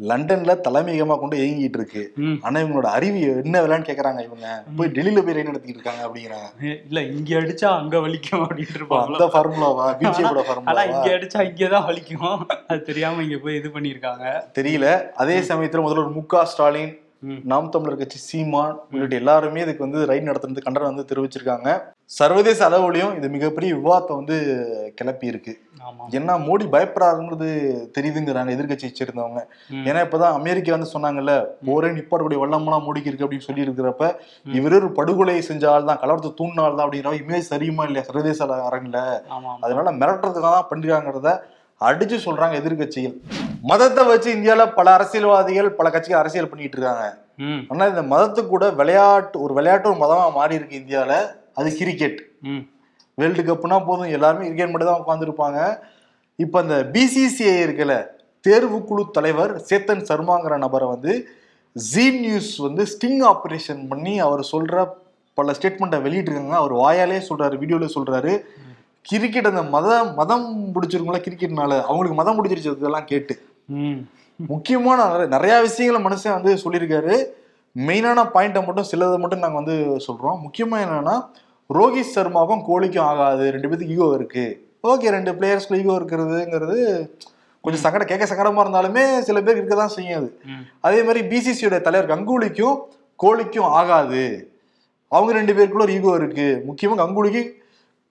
லண்டன்ல 0.00 0.52
தலைமையகமா 0.66 1.16
கொண்டு 1.18 1.36
இயங்கிட்டு 1.36 1.78
இருக்கு. 1.80 2.02
ஆனா 2.42 2.56
இவங்களோட 2.60 2.88
அறிவு 2.96 3.20
என்ன 3.42 3.62
விலைன்னு 3.64 3.88
கேக்குறாங்க 3.88 4.20
இவங்க. 4.24 4.46
போய் 4.76 4.92
டெல்லியில 4.96 5.22
போய் 5.24 5.36
ரைடு 5.36 5.50
நடத்திட்டு 5.50 5.78
இருக்காங்க 5.78 6.02
அப்படிங்கிறாங்க 6.06 6.48
இல்ல 6.88 7.02
இங்க 7.12 7.36
அடிச்சா 7.40 7.68
அங்க 7.80 7.96
வலிக்கும் 7.98 8.44
அப்படின்னு 8.46 8.76
இருப்பாங்களோ? 8.80 9.16
அந்த 9.18 9.28
ஃபார்முலாவா 9.34 9.86
பிஜேபியோட 10.02 10.32
ஆனா 10.34 10.46
ஃபார்முலாவா 10.48 10.84
இங்க 10.90 11.08
அடிச்சா 11.18 11.40
இங்கதான் 11.50 11.86
வலிக்கும். 11.90 12.42
அது 12.66 12.82
தெரியாம 12.82 13.22
இங்க 13.22 13.38
போய் 13.38 13.58
இது 13.60 13.68
பண்ணிருக்காங்க 13.68 14.26
தெரியல. 14.60 14.88
அதே 15.14 15.38
சமயத்துல 15.50 15.86
முதல்வர் 15.86 16.14
மு 16.18 16.24
க 16.26 16.44
ஸ்டாலின். 16.44 16.92
நாம் 17.50 17.70
தமிழர் 17.74 17.98
கட்சி 17.98 18.18
சீமான் 18.28 18.78
உள்ளிட்ட 18.92 19.14
எல்லாருமே 19.20 19.60
இதுக்கு 19.64 19.84
வந்து 19.84 20.00
ரைடு 20.10 20.24
நடத்துறது 20.28 20.64
கண்டனம் 20.64 20.90
வந்து 20.90 21.06
தெரிவிச்சிருக்காங்க. 21.10 21.68
சர்வதேச 22.16 22.60
அளவுலயும் 22.68 23.14
இது 23.18 23.26
மிகப்பெரிய 23.34 23.70
விவாதத்தை 23.78 24.14
வந்து 24.20 24.36
கிளப்பி 24.98 25.26
இருக்கு. 25.32 25.52
ஏன்னா 26.16 26.34
மோடி 26.46 26.64
பயப்படாதுங்கிறது 26.74 27.48
தெரியுதுங்கிறாங்க 27.96 28.54
எதிர்கட்சியை 28.56 28.92
சேர்ந்தவங்க. 29.00 29.40
ஏன்னா 29.88 30.02
இப்பதான் 30.06 30.36
அமெரிக்கா 30.40 30.74
வந்து 30.76 30.92
சொன்னாங்கல்ல 30.94 31.34
போரே 31.68 31.90
நிப்பாடக்கூடிய 31.98 32.40
வல்லமெல்லாம் 32.42 32.86
மோடிக்கு 32.88 33.10
இருக்கு 33.10 33.26
அப்படின்னு 33.26 33.48
சொல்லி 33.48 33.66
இருக்கிறப்ப 33.66 34.04
இவரு 34.60 34.78
ஒரு 34.80 34.90
படுகொலை 35.00 35.38
செஞ்ச 35.50 35.66
ஆள் 35.74 35.90
தான் 35.90 36.02
கலவரத்தை 36.04 36.32
தூண்டின 36.40 36.64
ஆள் 36.66 36.78
தான் 36.78 36.86
அப்படிங்கிற 36.86 37.16
இமேஜ் 37.24 37.52
சரியுமா 37.54 37.86
இல்லையா 37.90 38.06
சர்வதேச 38.10 38.40
அரங்கில். 38.70 39.02
அதனால 39.64 39.86
மிரட்டுறதுக்காக 40.00 40.54
தான் 40.58 40.70
பண்ணிருக்காங்கிறத 40.72 41.32
அடிச்சு 41.80 42.16
சொல்றாங்க 42.26 42.54
எதிர்கட்சிகள் 42.60 43.14
மதத்தை 43.62 44.02
வச்சு 44.04 44.28
இந்தியால 44.34 44.62
பல 44.74 44.86
அரசியல்வாதிகள் 44.92 45.68
பல 45.70 45.90
கட்சிகள் 45.90 46.20
அரசியல் 46.20 46.48
பண்ணிட்டு 46.48 46.76
இருக்காங்க. 46.76 47.04
ம். 47.38 47.62
ஆனா 47.68 47.84
இந்த 47.86 48.02
மதத்துக்கு 48.10 48.48
கூட 48.48 48.66
விளையாட்டு 48.70 49.36
ஒரு 49.40 49.54
விளையாட்டு 49.54 49.88
ஒரு 49.88 49.98
மதமா 49.98 50.32
மாறி 50.32 50.54
இருக்கு 50.54 50.80
இந்தியால. 50.82 51.12
அது 51.54 51.68
கிரிக்கெட் 51.76 52.20
ம். 52.42 52.62
வேர்ல்டு 53.18 53.42
கப்னா 53.42 53.78
போதும். 53.84 54.10
எல்லாருமே 54.10 54.46
கிரிக்கெட் 54.46 54.72
மட்டும் 54.72 54.90
தான் 54.90 55.02
உட்காந்துருப்பாங்க 55.04 55.58
இப்போ 56.38 56.58
அந்த 56.60 56.76
பிசிசிஐ 56.94 57.56
இருக்குல்ல 57.64 57.96
தேர்வுக்குழு 58.44 59.02
தலைவர் 59.12 59.52
சேத்தன் 59.68 60.06
சர்மாங்கிற 60.08 60.56
நபரை 60.58 60.88
வந்து 60.88 61.12
ஜீ 61.76 62.04
நியூஸ் 62.16 62.52
வந்து 62.58 62.82
ஸ்டிங் 62.84 63.22
ஆபரேஷன் 63.24 63.88
பண்ணி 63.88 64.18
அவர் 64.18 64.42
சொல்ற 64.52 64.74
பல 65.38 65.52
ஸ்டேட்மெண்ட்டை 65.52 65.98
வெளியிட்டிருக்காங்க. 66.02 66.56
அவர் 66.56 66.74
வாயாலே 66.74 67.20
சொல்றாரு 67.28 67.54
வீடியோல 67.58 67.86
சொல்றாரு. 67.94 68.32
கிரிக்கெட் 69.08 69.46
அந்த 69.46 69.62
மதம் 69.62 70.14
மதம் 70.14 70.72
பிடிச்சிருக்கும்ல 70.74 71.16
கிரிக்கெட்னால 71.16 71.82
அவங்களுக்கு 71.82 72.14
மதம் 72.14 72.44
பிடிச்சிருச்சு 72.44 72.76
இதெல்லாம் 72.76 73.04
கேட்டு. 73.04 73.46
ம். 73.64 73.92
முக்கியமான 74.36 75.26
நிறைய- 75.26 75.60
விஷயங்களை 75.60 76.16
மனுஷன் 76.16 76.42
வந்து 76.42 76.54
சொல்லியிருக்காரு. 76.54 77.24
மெயினான 77.78 78.28
பாயிண்ட்டை 78.34 78.64
மட்டும் 78.64 78.84
சிலதை 78.92 79.18
மட்டும் 79.18 79.38
நாங்கள் 79.38 79.64
வந்து 79.64 80.04
சொல்றோம். 80.08 80.38
முக்கியமா 80.42 80.80
என்னன்னா 80.80 81.26
ரோஹித் 81.74 82.04
சர்மாவுக்கும் 82.14 82.62
கோலிக்கும் 82.68 83.04
ஆகாது. 83.04 83.50
ரெண்டு 83.50 83.68
பேத்துக்கு 83.68 83.88
ஈகோ 83.88 84.12
இருக்கு. 84.14 84.68
ஓகே 84.82 85.08
ரெண்டு 85.08 85.32
பிளேயர்ஸ்க்கு 85.32 85.78
ஈகோ 85.78 85.92
இருக்கிறதுங்கிறது 85.92 87.08
கொஞ்சம் 87.62 87.82
சங்கடம் 87.82 88.06
கேட்க 88.06 88.34
சங்கடமா 88.34 88.56
இருந்தாலுமே 88.56 89.18
சில 89.18 89.40
பேர் 89.40 89.56
இருக்க 89.56 89.74
தான் 89.74 89.88
செய்யும் 89.88 90.18
அது. 90.18 90.40
அதே 90.80 91.02
மாதிரி 91.02 91.26
பிசிசியோட 91.26 91.80
தலைவர் 91.80 92.18
கங்குலிக்கும் 92.18 92.78
கோலிக்கும் 93.22 93.64
ஆகாது. 93.64 94.52
அவங்க 95.08 95.32
ரெண்டு 95.32 95.52
பேருக்குள்ள 95.52 95.80
ஒரு 95.80 95.92
ஈகோ 95.92 96.14
இருக்கு. 96.14 96.64
முக்கியமா 96.68 97.00
கங்குலிக்கு 97.00 97.62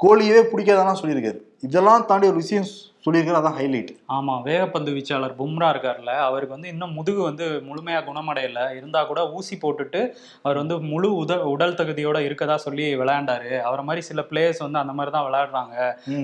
கோழியவே 0.04 0.42
பிடிக்காதானா 0.52 0.96
சொல்லியிருக்காரு. 1.02 1.40
இதெல்லாம் 1.60 2.06
தாண்டி 2.06 2.28
ஒரு 2.28 2.36
விஷயம் 2.36 2.66
சொல்லியிருக்காரு 3.06 3.40
அதான் 3.40 3.58
ஹைலைட் 3.58 3.90
ஆமா 4.16 4.34
வேகப்பந்து 4.46 4.92
வீச்சாளர் 4.96 5.34
பும்ரா 5.40 5.70
இருக்கார்ல 5.70 6.12
அவருக்கு 6.26 6.56
வந்து 6.56 6.70
இன்னும் 6.70 6.94
முதுகு 6.94 7.22
வந்து 7.22 7.46
முழுமையா 7.68 8.00
குணமடையல. 8.06 8.60
இருந்தா 8.78 9.00
கூட 9.04 9.22
ஊசி 9.34 9.56
போட்டுட்டு 9.58 10.02
அவர் 10.46 10.60
வந்து 10.62 10.76
முழு 10.92 11.10
உத 11.22 11.36
உடல் 11.54 11.76
தகுதியோட 11.76 12.18
இருக்கதா 12.28 12.56
சொல்லி 12.66 12.86
விளையாண்டாரு. 12.96 13.52
அவரை 13.64 13.84
மாதிரி 13.84 14.02
சில 14.02 14.22
பிளேயர்ஸ் 14.30 14.62
வந்து 14.62 14.80
அந்த 14.80 14.94
மாதிரி 14.94 15.12
தான் 15.12 15.28
விளையாடுறாங்க. 15.28 15.76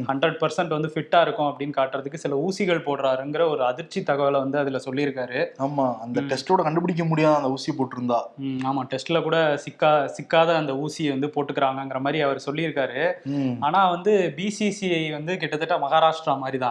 ஹண்ட்ரட் 0.09 0.39
பர்சன்ட் 0.41 0.75
வந்து 0.77 0.91
ஃபிட்டா 0.93 1.21
இருக்கும் 1.21 1.49
அப்படின்னு 1.49 1.77
காட்டுறதுக்கு 1.77 2.23
சில 2.23 2.37
ஊசிகள் 2.45 2.85
போடுறாருங்கிற 2.87 3.45
ஒரு 3.49 3.63
அதிர்ச்சி 3.69 4.01
தகவலை 4.03 4.39
வந்து 4.39 4.59
அதுல 4.59 4.81
சொல்லியிருக்காரு. 4.87 5.41
ஆமா 5.59 5.87
அந்த 6.05 6.25
டெஸ்டோட 6.31 6.61
கண்டுபிடிக்க 6.63 7.05
முடியாத 7.05 7.39
அந்த 7.41 7.51
ஊசி 7.55 7.71
போட்டிருந்தா. 7.73 8.21
ம், 8.45 8.59
ஆமா 8.63 8.83
டெஸ்ட்ல 8.91 9.21
கூட 9.21 9.37
சிக்கா 9.65 9.91
சிக்காத 10.17 10.49
அந்த 10.57 10.73
ஊசியை 10.83 11.11
வந்து 11.11 11.31
போட்டுக்கிறாங்கங்கிற 11.35 12.01
மாதிரி 12.01 12.21
அவர் 12.21 12.45
சொல்லியிருக்காரு. 12.47 13.03
ம். 13.35 13.53
ஆனா 13.61 13.81
வந்து 13.89 14.15
பிசிசிஐ 14.39 15.03
வந்து 15.11 15.33
கிட்டத்தட்ட 15.37 15.77
மகாராஷ்டிரா 15.79 16.35
மாதிரி 16.39 16.57
தான். 16.57 16.68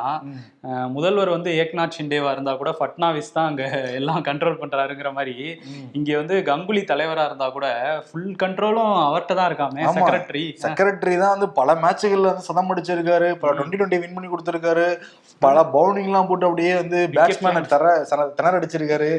அஹ் 0.69 0.88
முதல்வர் 0.95 1.31
வந்து 1.33 1.50
ஏக்நாத் 1.61 1.97
ஷிண்டேவா 1.97 2.31
இருந்தா 2.35 2.52
கூட 2.57 2.71
ஃபட்னாவிஸ் 2.78 3.33
தான் 3.33 3.49
அங்க 3.50 3.64
எல்லாம் 3.99 4.23
கண்ட்ரோல் 4.28 4.61
பண்றாருங்கிற 4.61 5.11
மாதிரி. 5.14 5.35
இங்க 5.99 6.11
வந்து 6.19 6.35
கங்குலி 6.49 6.83
தலைவரா 6.88 7.25
இருந்தா 7.28 7.49
கூட 7.50 7.67
ஃபுல் 8.07 8.33
கண்ட்ரோலும் 8.43 8.76
அவர்கிட்ட 9.05 9.35
தான் 9.35 9.49
இருக்காமே. 9.50 9.83
செக்ரட்டரி 9.99 10.45
செக்ரட்டரி 10.64 11.17
தான் 11.19 11.35
வந்து 11.35 11.49
பல 11.59 11.76
மேட்சுகள்ல 11.83 12.31
வந்து 12.31 12.47
சதம் 12.49 12.73
அடிச்சிருக்காரு 12.73 13.31
பல 13.40 13.52
டுவெண்ட்டி 13.55 13.78
டுவெண்ட்டி 13.78 14.00
வின் 14.02 14.17
பண்ணி 14.17 14.31
கொடுத்திருக்காரு 14.31 14.87
பல 15.43 15.57
பவுலிங் 15.73 16.09
எல்லாம் 16.09 16.28
போட்டு 16.28 16.49
அப்படியே 16.49 16.73
வந்து 16.76 16.99
பேட்ஸ்மேனை 17.17 17.62
தர 17.69 17.85
திணற 18.37 18.55
அடிச்சிருக்காரு. 18.59 19.11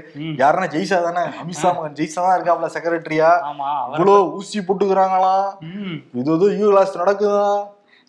யாருன்னா 0.42 0.70
ஜெய்சா 0.74 0.98
தானே? 1.02 1.24
அமித்ஷா 1.42 1.70
மகன் 1.76 1.98
ஜெய்சா 2.00 2.22
தான் 2.22 2.38
இருக்காப்ல 2.38 2.70
செக்ரட்டரியா 2.74 3.30
இவ்வளவு 3.94 4.16
ஊசி 4.38 4.60
போட்டுக்கிறாங்களாம் 4.62 5.48
இது 6.16 6.30
ஏதோ 6.34 6.48
யூ 6.56 6.68
கிளாஸ் 6.72 7.00
நடக்குதா? 7.00 7.44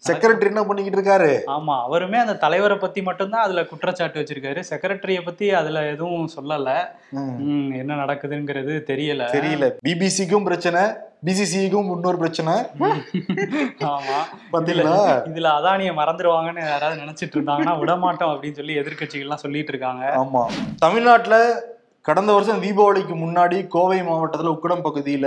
செக்ரட்டரி 0.09 0.47
என்ன 0.47 0.63
பண்ணிக்கிட்டு 0.65 0.99
இருக்காரு? 0.99 1.33
ஆமா 1.47 1.75
அவருமே 1.87 2.17
அந்த 2.17 2.37
தலைவரை 2.37 2.77
பத்தி 2.77 3.03
மட்டும்தான் 3.03 3.43
அதுல 3.43 3.65
குற்றச்சாட்டு 3.65 4.21
வச்சிருக்காரு. 4.21 4.61
செக்ரட்டரிய 4.71 5.25
பத்தி 5.25 5.51
அதுல 5.51 5.83
எதுவும் 5.87 6.31
சொல்லல. 6.37 6.71
என்ன 7.77 7.95
நடக்குதுங்கிறது 7.95 8.75
தெரியல. 8.91 9.25
தெரியல. 9.33 9.69
பிபிசிக்கும் 9.89 10.45
பிரச்சனை 10.45 10.83
பிசிசிக்கும் 11.25 11.91
இன்னொரு 11.95 12.19
பிரச்சனை. 12.19 12.53
ஆமா. 13.93 14.19
பாத்தீங்களா? 14.53 14.97
இதுல 15.31 15.51
அதானிய 15.59 15.93
மறந்துடுவாங்கன்னு 16.01 16.69
யாராவது 16.69 17.01
நினைச்சிட்டு 17.01 17.37
இருந்தாங்கன்னா 17.39 17.75
விடமாட்டோம் 17.79 18.33
அப்படின்னு 18.33 18.53
சொல்லி 18.53 18.79
எதிர்க்கட்சிகள்லாம் 18.79 19.45
சொல்லிட்டு 19.45 19.73
இருக்காங்க. 19.73 20.05
ஆமா. 20.17 20.45
தமிழ்நாட்டுல 20.79 21.37
கடந்த 22.01 22.33
வருஷம் 22.33 22.63
தீபாவளிக்கு 22.63 23.15
முன்னாடி 23.25 23.67
கோவை 23.67 24.01
மாவட்டத்துல 24.01 24.57
உக்கடம் 24.57 24.85
பகுதியில 24.85 25.27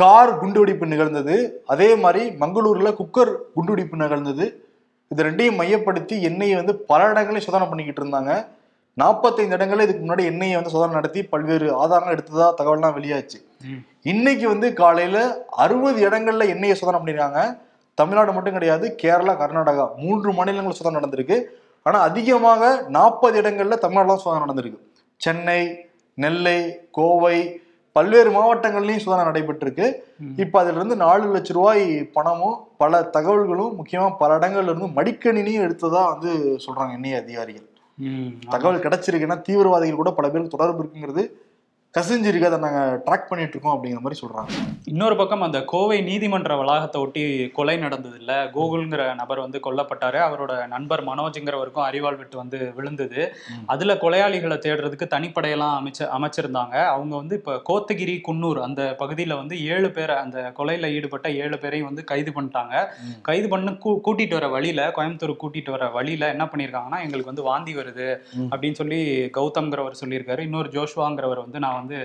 கார் 0.00 0.32
குண்டுவெடிப்பு 0.40 0.86
நிகழ்ந்தது. 0.92 1.34
அதே 1.72 1.88
மாதிரி 2.02 2.22
மங்களூர்ல 2.42 2.90
குக்கர் 3.00 3.32
குண்டுவெடிப்பு 3.54 3.96
நிகழ்ந்தது. 4.02 4.44
இது 5.12 5.24
ரெண்டையும் 5.28 5.58
மையப்படுத்தி 5.60 6.16
எண்ணெயை 6.28 6.54
வந்து 6.60 6.74
பல 6.90 7.00
இடங்களையும் 7.12 7.46
சோதனை 7.46 7.66
பண்ணிக்கிட்டு 7.70 8.02
இருந்தாங்க. 8.02 8.32
நாற்பத்தைந்து 9.00 9.56
இடங்கள்ல 9.56 9.84
இதுக்கு 9.86 10.02
முன்னாடி 10.04 10.24
எண்ணெயை 10.30 10.54
வந்து 10.58 10.72
சோதனை 10.74 10.94
நடத்தி 10.98 11.20
பல்வேறு 11.32 11.66
ஆதாரங்கள் 11.82 12.14
எடுத்ததா 12.16 12.48
தகவல்லாம் 12.58 12.96
வெளியாச்சு. 12.98 13.38
இன்னைக்கு 14.12 14.46
வந்து 14.52 14.68
காலையில 14.80 15.18
அறுபது 15.64 15.98
இடங்கள்ல 16.06 16.46
எண்ணெயை 16.54 16.76
சோதனை 16.80 16.98
பண்ணிருக்காங்க. 17.00 17.42
தமிழ்நாடு 18.00 18.32
மட்டும் 18.36 18.56
கிடையாது 18.56 18.86
கேரளா 19.02 19.34
கர்நாடகா 19.42 19.86
மூன்று 20.04 20.30
மாநிலங்கள் 20.38 20.78
சோதனை 20.78 20.96
நடந்திருக்கு. 21.00 21.38
ஆனா 21.86 21.98
அதிகமாக 22.08 22.72
நாற்பது 22.96 23.36
இடங்கள்ல 23.42 23.76
தமிழ்நாடுல 23.84 24.14
தான் 24.14 24.24
சோதனை 24.24 24.42
நடந்திருக்கு. 24.44 24.80
சென்னை 25.24 25.60
நெல்லை 26.18 26.58
கோவை 26.98 27.38
பல்வேறு 27.96 28.30
மாவட்டங்கள்லயும் 28.30 29.02
சோதனை 29.04 29.24
நடைபெற்றிருக்கு. 29.24 29.86
இப்ப 30.36 30.58
அதுல 30.60 30.78
இருந்து 30.78 30.96
நாலு 30.96 31.24
லட்ச 31.34 31.52
ரூபாய் 31.52 31.84
பணமும் 32.12 32.56
பல 32.76 33.00
தகவல்களும் 33.16 33.74
முக்கியமா 33.80 34.06
பல 34.16 34.38
இடங்கள்ல 34.38 34.72
இருந்து 34.72 34.88
மடிக்கணினியும் 34.98 35.64
எடுத்ததா 35.66 36.02
வந்து 36.12 36.30
சொல்றாங்க 36.66 36.92
எண்ணெய் 36.92 37.20
அதிகாரிகள். 37.22 37.66
தகவல் 38.50 38.84
கிடைச்சிருக்குன்னா 38.84 39.36
தீவிரவாதிகள் 39.40 40.00
கூட 40.00 40.10
பல 40.10 40.26
பேருக்கு 40.28 40.56
தொடர்பு 40.56 40.80
இருக்குங்கிறது 40.82 41.24
கசிஞ்சிருக்கு 41.98 42.44
அதை 42.44 42.58
நாங்க 42.58 43.02
ட்ராக் 43.06 43.26
பண்ணிட்டு 43.28 43.58
இருக்கோம் 43.58 43.84
அப்படிங்கிற 43.84 43.98
மாதிரி 43.98 44.20
சொல்றாங்க. 44.20 44.50
இன்னொரு 44.84 45.16
பக்கம் 45.16 45.42
அந்த 45.42 45.62
கோவை 45.62 46.00
நீதிமன்ற 46.00 46.56
வளாகத்தை 46.56 47.00
ஒட்டி 47.00 47.48
கொலை 47.48 47.76
நடந்தது 47.76 48.18
இல்ல 48.18 48.44
கோகுல்ங்கிற 48.44 49.14
நபர் 49.14 49.40
வந்து 49.40 49.60
கொல்லப்பட்டாரு. 49.62 50.18
அவரோட 50.18 50.66
நண்பர் 50.66 51.04
மனோஜ்ங்கிறவருக்கும் 51.04 51.90
அறிவாள் 51.90 52.16
வெட்டு 52.16 52.36
வந்து 52.36 52.72
விழுந்தது. 52.74 53.34
அதுல 53.66 53.94
கொலையாளிகளை 53.94 54.58
தேடுறதுக்கு 54.58 55.06
தனிப்படையெல்லாம் 55.10 55.70
அமைச்ச 55.74 56.08
அமைச்சிருந்தாங்க. 56.18 56.84
அவங்க 56.84 57.16
வந்து 57.16 57.36
இப்ப 57.36 57.62
கோத்தகிரி 57.68 58.20
குன்னூர் 58.28 58.62
அந்த 58.62 58.96
பகுதியில 58.98 59.36
வந்து 59.36 59.66
ஏழு 59.66 59.90
பேரை 59.90 60.16
அந்த 60.16 60.52
கொலையில 60.58 60.92
ஈடுபட்ட 60.92 61.30
ஏழு 61.30 61.58
பேரையும் 61.58 61.86
வந்து 61.86 62.04
கைது 62.04 62.32
பண்ணிட்டாங்க. 62.34 62.86
கைது 63.22 63.48
பண்ணு 63.48 63.70
கூ- 63.70 63.98
கூட்டிட்டு 64.04 64.32
வர 64.32 64.48
வழியில 64.48 64.88
கோயம்புத்தூர் 64.88 65.36
கூட்டிட்டு 65.40 65.70
வர 65.70 65.88
வழியில 65.88 66.28
என்ன 66.28 66.44
பண்ணிருக்காங்கன்னா 66.44 66.98
எங்களுக்கு 66.98 67.24
வந்து 67.24 67.42
வாந்தி 67.42 67.76
வருது. 67.76 68.16
அப்படின்னு 68.50 68.72
சொல்லி 68.72 69.30
கௌதம்ங்கிறவர் 69.34 69.94
சொல்லியிருக்காரு. 70.04 70.38
இன்னொரு 70.38 70.68
ஜோஷ்வாங்கிறவர் 70.68 71.40
வந்து 71.40 71.58
நான் 71.58 71.80
வந்து 71.82 71.98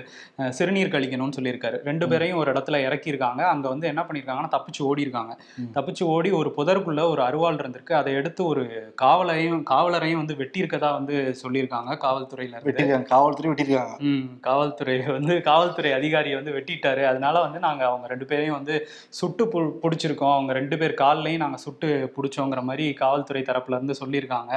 சிறுநீர் 0.52 0.94
கழிக்கணும்னு 0.94 1.36
சொல்லியிருக்காரு. 1.38 1.76
ரெண்டு 1.84 2.08
பேரையும் 2.08 2.38
ஒரு 2.38 2.52
இடத்துல 2.52 2.78
இறக்கியிருக்காங்க. 2.86 3.42
அங்க 3.52 3.66
வந்து 3.68 3.86
என்ன 3.86 4.04
பண்ணியிருக்காங்கன்னா 4.08 4.52
தப்பிச்சு 4.56 4.82
ஓடி 4.82 5.00
இருக்காங்க. 5.00 5.32
தப்பிச்சு 5.74 6.04
ஓடி 6.14 6.30
ஒரு 6.30 6.52
புதருக்குள்ள 6.56 7.02
ஒரு 7.10 7.22
அருவாள் 7.22 7.58
இருந்திருக்கு. 7.58 7.92
அதை 7.92 8.12
எடுத்து 8.12 8.44
ஒரு 8.44 8.64
காவலையும் 9.02 9.62
காவலரையும் 9.70 10.20
வந்து 10.22 10.34
வெட்டியிருக்கதா 10.34 10.90
வந்து 10.92 11.16
சொல்லியிருக்காங்க. 11.42 11.92
காவல்துறையில 12.04 12.54
இருந்து 12.54 12.68
வெட்டிருக்காங்க 12.70 13.08
காவல்துறை 13.14 13.50
வெட்டிருக்காங்க 13.52 13.96
ம். 14.10 14.26
காவல்துறை 14.40 14.96
வந்து 15.06 15.34
காவல்துறை 15.42 15.92
அதிகாரியை 15.92 16.36
வந்து 16.40 16.54
வெட்டிட்டாரு. 16.58 17.02
அதனால 17.04 17.40
வந்து 17.40 17.58
நாங்க 17.58 17.84
அவங்க 17.84 18.06
ரெண்டு 18.06 18.24
பேரையும் 18.24 18.54
வந்து 18.54 18.74
சுட்டு 19.20 19.44
பு 19.52 19.60
பிடிச்சிருக்கோம். 19.82 20.34
அவங்க 20.34 20.52
ரெண்டு 20.52 20.78
பேர் 20.78 20.94
கால்லையும் 21.00 21.44
நாங்க 21.44 21.56
சுட்டு 21.56 21.88
பிடிச்சோங்கிற 22.16 22.62
மாதிரி 22.62 22.86
காவல்துறை 23.02 23.42
தரப்புல 23.42 23.76
இருந்து 23.76 23.94
சொல்லியிருக்காங்க 24.02 24.52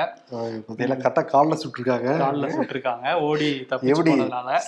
இதெல்லாம் 0.67 1.01
கரெக்டா 1.05 1.23
காலில் 1.25 1.61
சுட்டிருக்காங்க. 1.63 2.09
கால்ல 2.23 2.47
சுட்டிருக்காங்க. 2.57 3.07
ஓடி 3.29 3.49
தப்பிச்சு 3.69 3.93
எப்படி? 3.93 4.13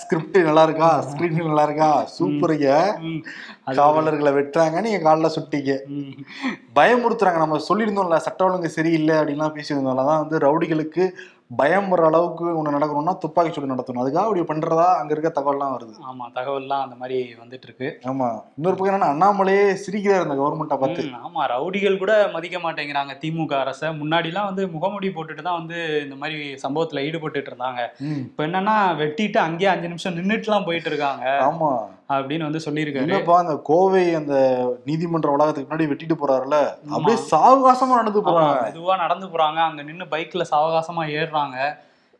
ஸ்கிரிப்ட் 0.00 0.38
நல்லா 0.44 0.62
இருக்கா 0.62 0.88
ஸ்கிரீன் 1.02 1.38
நல்லா 1.42 1.62
இருக்கா 1.62 1.88
சூப்பருங்க. 2.14 2.68
காவலர்களை 3.74 4.32
வெட்டுறாங்க 4.32 4.80
நீங்க 4.80 5.00
காலில் 5.00 5.34
சுட்டிங்க. 5.36 5.72
ம், 5.92 6.12
பயமுறுத்துறாங்க. 6.76 7.38
நம்ம 7.38 7.60
சொல்லியிருந்தோம்ல 7.68 8.18
சட்ட 8.18 8.44
ஒழுங்கு 8.44 8.70
சரியில்லை 8.70 9.16
அப்படின்லாம் 9.16 9.56
பேசியிருந்தோம்ல 9.56 10.04
அதான் 10.04 10.22
வந்து 10.22 10.38
ரவுடிகளுக்கு 10.38 11.06
பயம் 11.50 11.88
வர 11.88 12.02
அளவுக்கு 12.06 12.44
ஒன்று 12.58 12.74
நடக்கணும்னா 12.74 13.12
துப்பாக்கி 13.22 13.50
சூடு 13.52 13.70
நடத்தணும். 13.72 14.02
அதுக்காக 14.02 14.26
அப்படி 14.26 14.42
பண்றதா 14.42 14.86
அங்க 15.00 15.12
இருக்க 15.12 15.30
தகவல்லாம் 15.30 15.74
வருது. 15.74 15.92
ஆமா 16.10 16.24
தகவல்லாம் 16.34 16.82
அந்த 16.82 16.96
மாதிரி 16.96 17.18
வந்துட்டு 17.40 17.66
இருக்கு 17.68 17.88
ஆமா. 18.04 18.28
இன்னொரு 18.58 18.76
பக்கம் 18.76 18.90
என்னன்னா 18.90 19.10
அண்ணாமலையே 19.12 19.66
சிரிக்கிறார் 19.82 20.24
இந்த 20.26 20.36
கவர்மெண்ட்டை 20.40 20.78
பார்த்து. 20.78 21.04
ம், 21.06 21.18
ஆமா 21.24 21.42
ரவுடிகள் 21.46 21.98
கூட 21.98 22.14
மதிக்க 22.32 22.58
மாட்டேங்கிறாங்க 22.58 23.14
திமுக 23.22 23.54
அரசை. 23.58 23.90
முன்னாடிலாம் 24.00 24.48
வந்து 24.50 24.64
முகமூடி 24.68 25.10
போட்டுட்டு 25.10 25.42
தான் 25.42 25.60
வந்து 25.60 25.76
இந்த 26.02 26.16
மாதிரி 26.16 26.38
சம்பவத்துல 26.64 27.04
ஈடுபட்டுட்டு 27.08 27.52
இருந்தாங்க. 27.52 27.82
இப்ப 28.24 28.46
என்னன்னா 28.48 28.76
வெட்டிட்டு 29.02 29.40
அங்கேயே 29.40 29.72
அஞ்சு 29.72 29.88
நிமிஷம் 29.88 30.18
நின்னுட்டுலாம் 30.18 30.66
போயிட்டு 30.66 30.90
இருக்காங்க. 30.92 31.26
ஆமா. 31.48 31.70
அப்படின்னு 32.08 32.42
வந்து 32.42 32.60
சொல்லியிருக்காரு. 32.64 33.08
என்னப்பா 33.08 33.38
அந்த 33.38 33.60
கோவை 33.62 34.14
அந்த 34.14 34.34
நீதிமன்ற 34.84 35.36
வளாகத்துக்கு 35.36 35.70
முன்னாடி 35.70 35.88
வெட்டிட்டு 35.90 36.16
போறாருல 36.20 36.56
அப்படியே 36.90 37.18
சாவகாசமா 37.30 37.94
நடந்து 38.00 38.22
போறாங்க. 38.22 38.64
மெதுவா 38.66 38.96
நடந்து 38.96 39.26
போறாங்க. 39.26 39.60
அங்க 39.68 39.82
நின்னு 39.82 40.04
பைக்ல 40.04 40.44
சாவகாசமா 40.50 41.04
ஏறுறாங்க. 41.18 41.58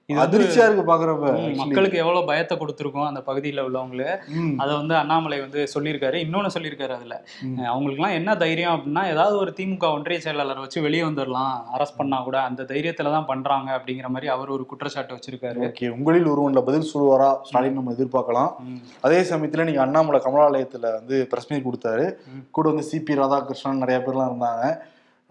அதிர்ச்சியா 0.08 0.64
இருக்கு 0.64 0.82
பாக்குறப்ப. 0.86 1.54
மக்களுக்கு 1.56 1.98
எவ்வளவு 1.98 2.26
பயத்தை 2.26 2.58
கொடுத்துருக்கோம் 2.58 3.06
அந்த 3.06 3.22
பகுதியில 3.26 3.62
உள்ளவங்களு. 3.62 4.16
அதை 4.56 4.76
வந்து 4.76 4.94
அண்ணாமலை 4.94 5.40
வந்து 5.40 5.68
சொல்லியிருக்காரு. 5.74 6.14
இன்னொன்னு 6.14 6.50
சொல்லியிருக்காரு 6.54 6.88
அதுல. 6.88 7.24
ம். 7.42 7.60
அவங்களுக்குலாம் 7.60 8.12
என்ன 8.12 8.36
தைரியம் 8.36 8.74
அப்படின்னா 8.74 9.06
ஏதாவது 9.06 9.36
ஒரு 9.36 9.52
திமுக 9.56 9.92
ஒன்றிய 9.92 10.20
செயலாளரை 10.24 10.58
வச்சு 10.58 10.82
வெளியே 10.82 11.02
வந்துடலாம் 11.02 11.54
அரெஸ்ட் 11.76 11.96
பண்ணா 11.96 12.22
கூட 12.22 12.40
அந்த 12.40 12.62
தைரியத்துல 12.62 13.02
தான் 13.02 13.26
பண்றாங்க 13.26 13.76
அப்படிங்கிற 13.76 14.06
மாதிரி 14.06 14.26
அவர் 14.26 14.48
ஒரு 14.48 14.66
குற்றச்சாட்டு 14.66 15.14
வச்சிருக்காரு. 15.14 15.72
ஓகே 15.72 15.88
உங்களில் 15.88 16.26
ஒருவன்ல 16.26 16.60
பதில் 16.60 16.90
சொல்லுவாரா? 16.94 17.36
ஸ்டாலின் 17.42 17.72
நம்ம 17.72 17.92
எதிர்பார்க்கலாம். 17.92 18.52
அதே 19.00 19.20
சமயத்துல 19.20 19.64
நீங்க 19.64 19.80
அண்ணாமலை 19.80 20.20
கமலாலயத்துல 20.24 20.80
வந்து 20.80 21.26
பிரஸ் 21.26 21.52
மீட் 21.52 21.64
கொடுத்தாரு. 21.64 22.12
கூட 22.50 22.70
வந்து 22.70 22.88
சிபி 22.92 23.14
ராதாகிருஷ்ணன் 23.14 23.76
நிறைய 23.76 24.02
பேர்லாம் 24.06 24.32
இருந்தாங்க. 24.32 24.78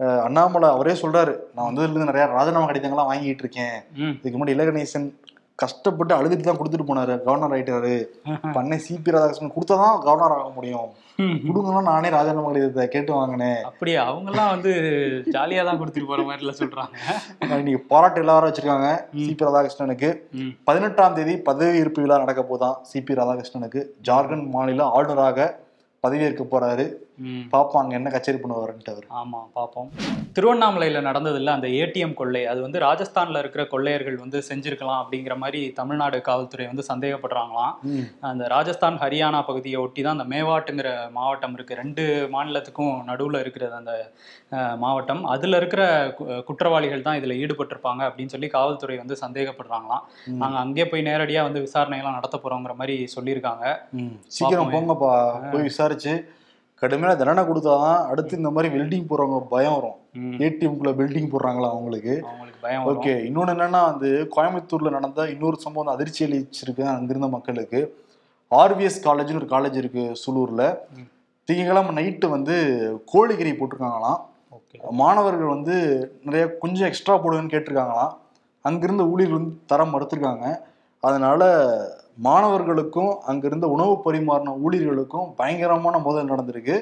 அண்ணாமலை 0.00 0.68
அவரே 0.68 0.92
சொல்றாரு 0.92 1.38
நான் 1.54 1.66
வந்ததுல 1.66 1.90
இருந்து 1.90 2.04
நிறைய 2.04 2.26
ராஜினாமா 2.26 2.68
கடிதங்கள்லாம் 2.68 3.10
வாங்கிட்டு 3.10 3.38
இருக்கேன் 3.38 3.76
இதுக்கு 4.16 4.38
முன்னாடி 4.38 4.56
இலகணேசன் 4.56 5.06
கஷ்டப்பட்டு 5.58 6.14
அழுதுட்டு 6.14 6.40
தான் 6.40 6.56
கொடுத்துட்டு 6.58 6.86
போனாரு 6.88 7.22
கவர்னர் 7.22 7.52
ஆயிட்டாரு. 7.52 7.92
பண்ணை 8.56 8.78
சிபி 8.78 9.10
ராதாகிருஷ்ணன் 9.10 9.52
கொடுத்தாதான் 9.54 10.00
கவர்னர் 10.00 10.32
ஆக 10.32 10.48
முடியும். 10.54 10.88
ம். 11.18 11.36
கொடுங்கன்னா 11.44 11.82
நானே 11.82 12.08
ராஜினாமா 12.08 12.48
கடிதத்தை 12.48 12.88
கேட்டு 12.88 13.12
வாங்கினேன். 13.14 13.60
அப்படியே? 13.62 13.96
அவங்கெல்லாம் 13.98 14.50
வந்து 14.50 14.72
ஜாலியா 15.26 15.64
தான் 15.64 15.78
கொடுத்துட்டு 15.80 16.06
போற 16.06 16.22
மாதிரில 16.22 16.54
சொல்றாங்க. 16.58 16.96
இன்னைக்கு 17.40 17.86
பாராட்டு 17.86 18.20
எல்லாரும் 18.20 18.50
வச்சிருக்காங்க. 18.50 18.88
சிபி 19.20 19.44
ராதாகிருஷ்ணனுக்கு. 19.44 20.10
பதினெட்டாம் 20.64 21.14
தேதி 21.14 21.36
பதவி 21.36 21.78
ஏற்பு 21.78 22.02
விழா 22.02 22.18
நடக்க 22.18 22.42
போதான் 22.42 22.76
சிபி 22.92 23.14
ராதாகிருஷ்ணனுக்கு. 23.14 23.82
ஜார்க்கண்ட் 24.04 24.50
மாநில 24.50 24.84
ஆளுநராக 24.84 25.48
பதவியேற்க 26.04 26.44
போறாரு. 26.44 26.86
அங்க 27.80 27.94
என்ன 27.98 28.10
கச்சேரி 28.10 28.38
பண்ணுவாருன்ட்டு 28.42 28.92
அவர். 28.92 29.06
ஆமா 29.20 29.40
பார்ப்போம் 29.56 29.88
திருவண்ணாமலையில 30.36 31.00
நடந்ததுல 31.08 31.52
அந்த 31.56 31.68
ஏடிஎம் 31.80 32.14
கொள்ளை. 32.14 32.42
அது 32.52 32.60
வந்து 32.60 32.78
ராஜஸ்தான்ல 32.78 33.38
இருக்கிற 33.42 33.62
கொள்ளையர்கள் 33.66 34.16
வந்து 34.16 34.38
செஞ்சிருக்கலாம் 34.48 35.00
அப்படிங்கிற 35.02 35.34
மாதிரி 35.42 35.72
தமிழ்நாடு 35.72 36.18
காவல்துறை 36.20 36.66
வந்து 36.66 36.84
சந்தேகப்படுறாங்களாம். 36.88 37.74
அந்த 38.20 38.44
ராஜஸ்தான் 38.46 38.98
ஹரியானா 39.02 39.40
பகுதியை 39.46 39.80
ஒட்டி 39.84 40.02
தான் 40.02 40.16
அந்த 40.18 40.26
மேவாட்டுங்கிற 40.34 40.88
மாவட்டம் 41.10 41.54
இருக்கு. 41.54 41.80
ரெண்டு 41.82 42.04
மாநிலத்துக்கும் 42.34 42.94
நடுவுல 43.10 43.40
இருக்கிறது 43.40 43.74
அந்த 43.74 43.94
மாவட்டம். 44.76 45.22
அதுல 45.26 45.56
இருக்கிற 45.56 45.82
குற்றவாளிகள் 46.48 47.06
தான் 47.08 47.18
இதுல 47.20 47.36
ஈடுபட்டிருப்பாங்க 47.42 48.02
அப்படின்னு 48.08 48.34
சொல்லி 48.36 48.48
காவல்துறை 48.48 48.98
வந்து 48.98 49.16
சந்தேகப்படுறாங்களாம். 49.24 50.04
ம். 50.26 50.38
நாங்க 50.42 50.58
அங்கே 50.58 50.86
போய் 50.86 51.08
நேரடியா 51.10 51.42
வந்து 51.42 51.60
விசாரணை 51.60 51.98
எல்லாம் 51.98 52.18
நடத்த 52.18 52.38
போறோங்கிற 52.44 52.74
மாதிரி 52.82 52.96
சொல்லியிருக்காங்க. 53.16 53.64
சீக்கிரம். 54.36 54.72
போங்கப்பா. 54.76 55.12
போய் 55.52 55.62
விசாரிச்சு 55.62 56.14
கடுமையான 56.80 57.16
தண்டனை 57.18 57.42
கொடுத்தாதான் 57.44 58.00
அடுத்து 58.06 58.36
இந்த 58.36 58.50
மாதிரி 58.50 58.68
வெல்டிங் 58.74 59.06
போறவங்க 59.10 59.38
பயம் 59.48 59.74
வரும். 59.74 59.98
ஏடிஎம்குள்ள 60.44 60.90
பில்டிங் 60.98 61.30
போடுறாங்களா 61.32 61.68
அவங்களுக்கு? 61.70 62.14
பயம். 62.60 62.86
ஓகே 62.90 63.12
இன்னொன்னு 63.28 63.52
என்னன்னா 63.54 63.80
வந்து 63.90 64.10
கோயம்புத்தூர்ல 64.36 64.90
நடந்த 64.90 65.30
இன்னொரு 65.30 65.56
சம்பவம் 65.58 65.94
அதிர்ச்சி 65.94 66.20
அளிச்சிருக்கு 66.26 66.84
அங்கிருந்த 66.84 67.28
மக்களுக்கு. 67.28 67.80
ஆர்விஎஸ் 68.50 69.00
காலேஜ்னு 69.02 69.40
ஒரு 69.40 69.48
காலேஜ் 69.54 69.76
இருக்கு 69.82 70.04
சூலூர்ல. 70.22 70.62
திங்கக்கிழமை 71.48 71.92
நைட்டு 72.00 72.28
வந்து 72.28 72.54
கோழிக்கறி 73.12 73.52
போட்டிருக்காங்களாம். 73.56 74.20
மாணவர்கள் 74.90 75.54
வந்து 75.56 75.76
நிறைய 76.24 76.44
கொஞ்சம் 76.62 76.86
எக்ஸ்ட்ரா 76.86 77.14
போடுவேன்னு 77.24 77.54
கேட்டிருக்காங்களாம். 77.54 78.14
அங்கிருந்த 78.62 79.02
ஊழியர்கள் 79.04 79.40
வந்து 79.40 79.56
தர 79.66 79.84
மறுத்திருக்காங்க. 79.84 80.46
அதனால 81.00 81.42
மாணவர்களுக்கும் 82.18 83.20
அங்கிருந்த 83.20 83.66
உணவு 83.68 83.94
பரிமாறின 84.04 84.54
ஊழியர்களுக்கும் 84.64 85.26
பயங்கரமான 85.36 85.98
மோதல் 85.98 86.30
நடந்திருக்கு. 86.30 86.76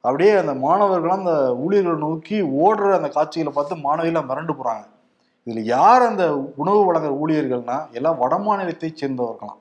அப்படியே 0.00 0.36
அந்த 0.36 0.54
மாணவர்கள் 0.54 1.10
அந்த 1.10 1.32
ஊழியர்களை 1.54 1.98
நோக்கி 1.98 2.42
ஓடுற 2.42 2.92
அந்த 2.94 3.08
காட்சிகளை 3.08 3.52
பார்த்து 3.52 3.76
மாணவிகள் 3.76 4.28
மிரண்டு 4.30 4.54
போறாங்க. 4.60 4.84
இதுல 5.46 5.62
யார் 5.62 6.02
அந்த 6.02 6.36
உணவு 6.56 6.80
வழங்குற 6.88 7.12
ஊழியர்கள்னா 7.22 7.78
எல்லாம் 7.92 8.18
வட 8.18 8.38
மாநிலத்தை 8.38 8.92
சேர்ந்தவர்களாம். 8.94 9.58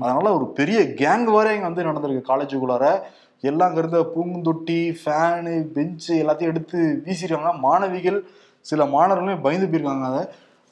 அதனால 0.00 0.32
ஒரு 0.34 0.46
பெரிய 0.48 0.80
கேங் 0.80 1.24
வேற 1.24 1.54
இங்க 1.54 1.68
வந்து 1.68 1.88
நடந்திருக்கு 1.90 2.30
காலேஜுக்குள்ளார. 2.30 2.86
எல்லாம் 3.40 3.68
அங்க 3.68 3.80
இருந்த 3.80 4.00
பூங்குந்தொட்டி 4.14 4.78
ஃபேனு 5.00 5.54
பெஞ்சு 5.74 6.12
எல்லாத்தையும் 6.22 6.52
எடுத்து 6.52 7.02
வீசிருக்காங்க 7.06 7.58
மாணவிகள் 7.58 8.24
சில 8.60 8.84
மாணவர்களுமே 8.84 9.40
பயந்து 9.40 9.66
போயிருக்காங்க 9.66 10.06
அதை. 10.12 10.22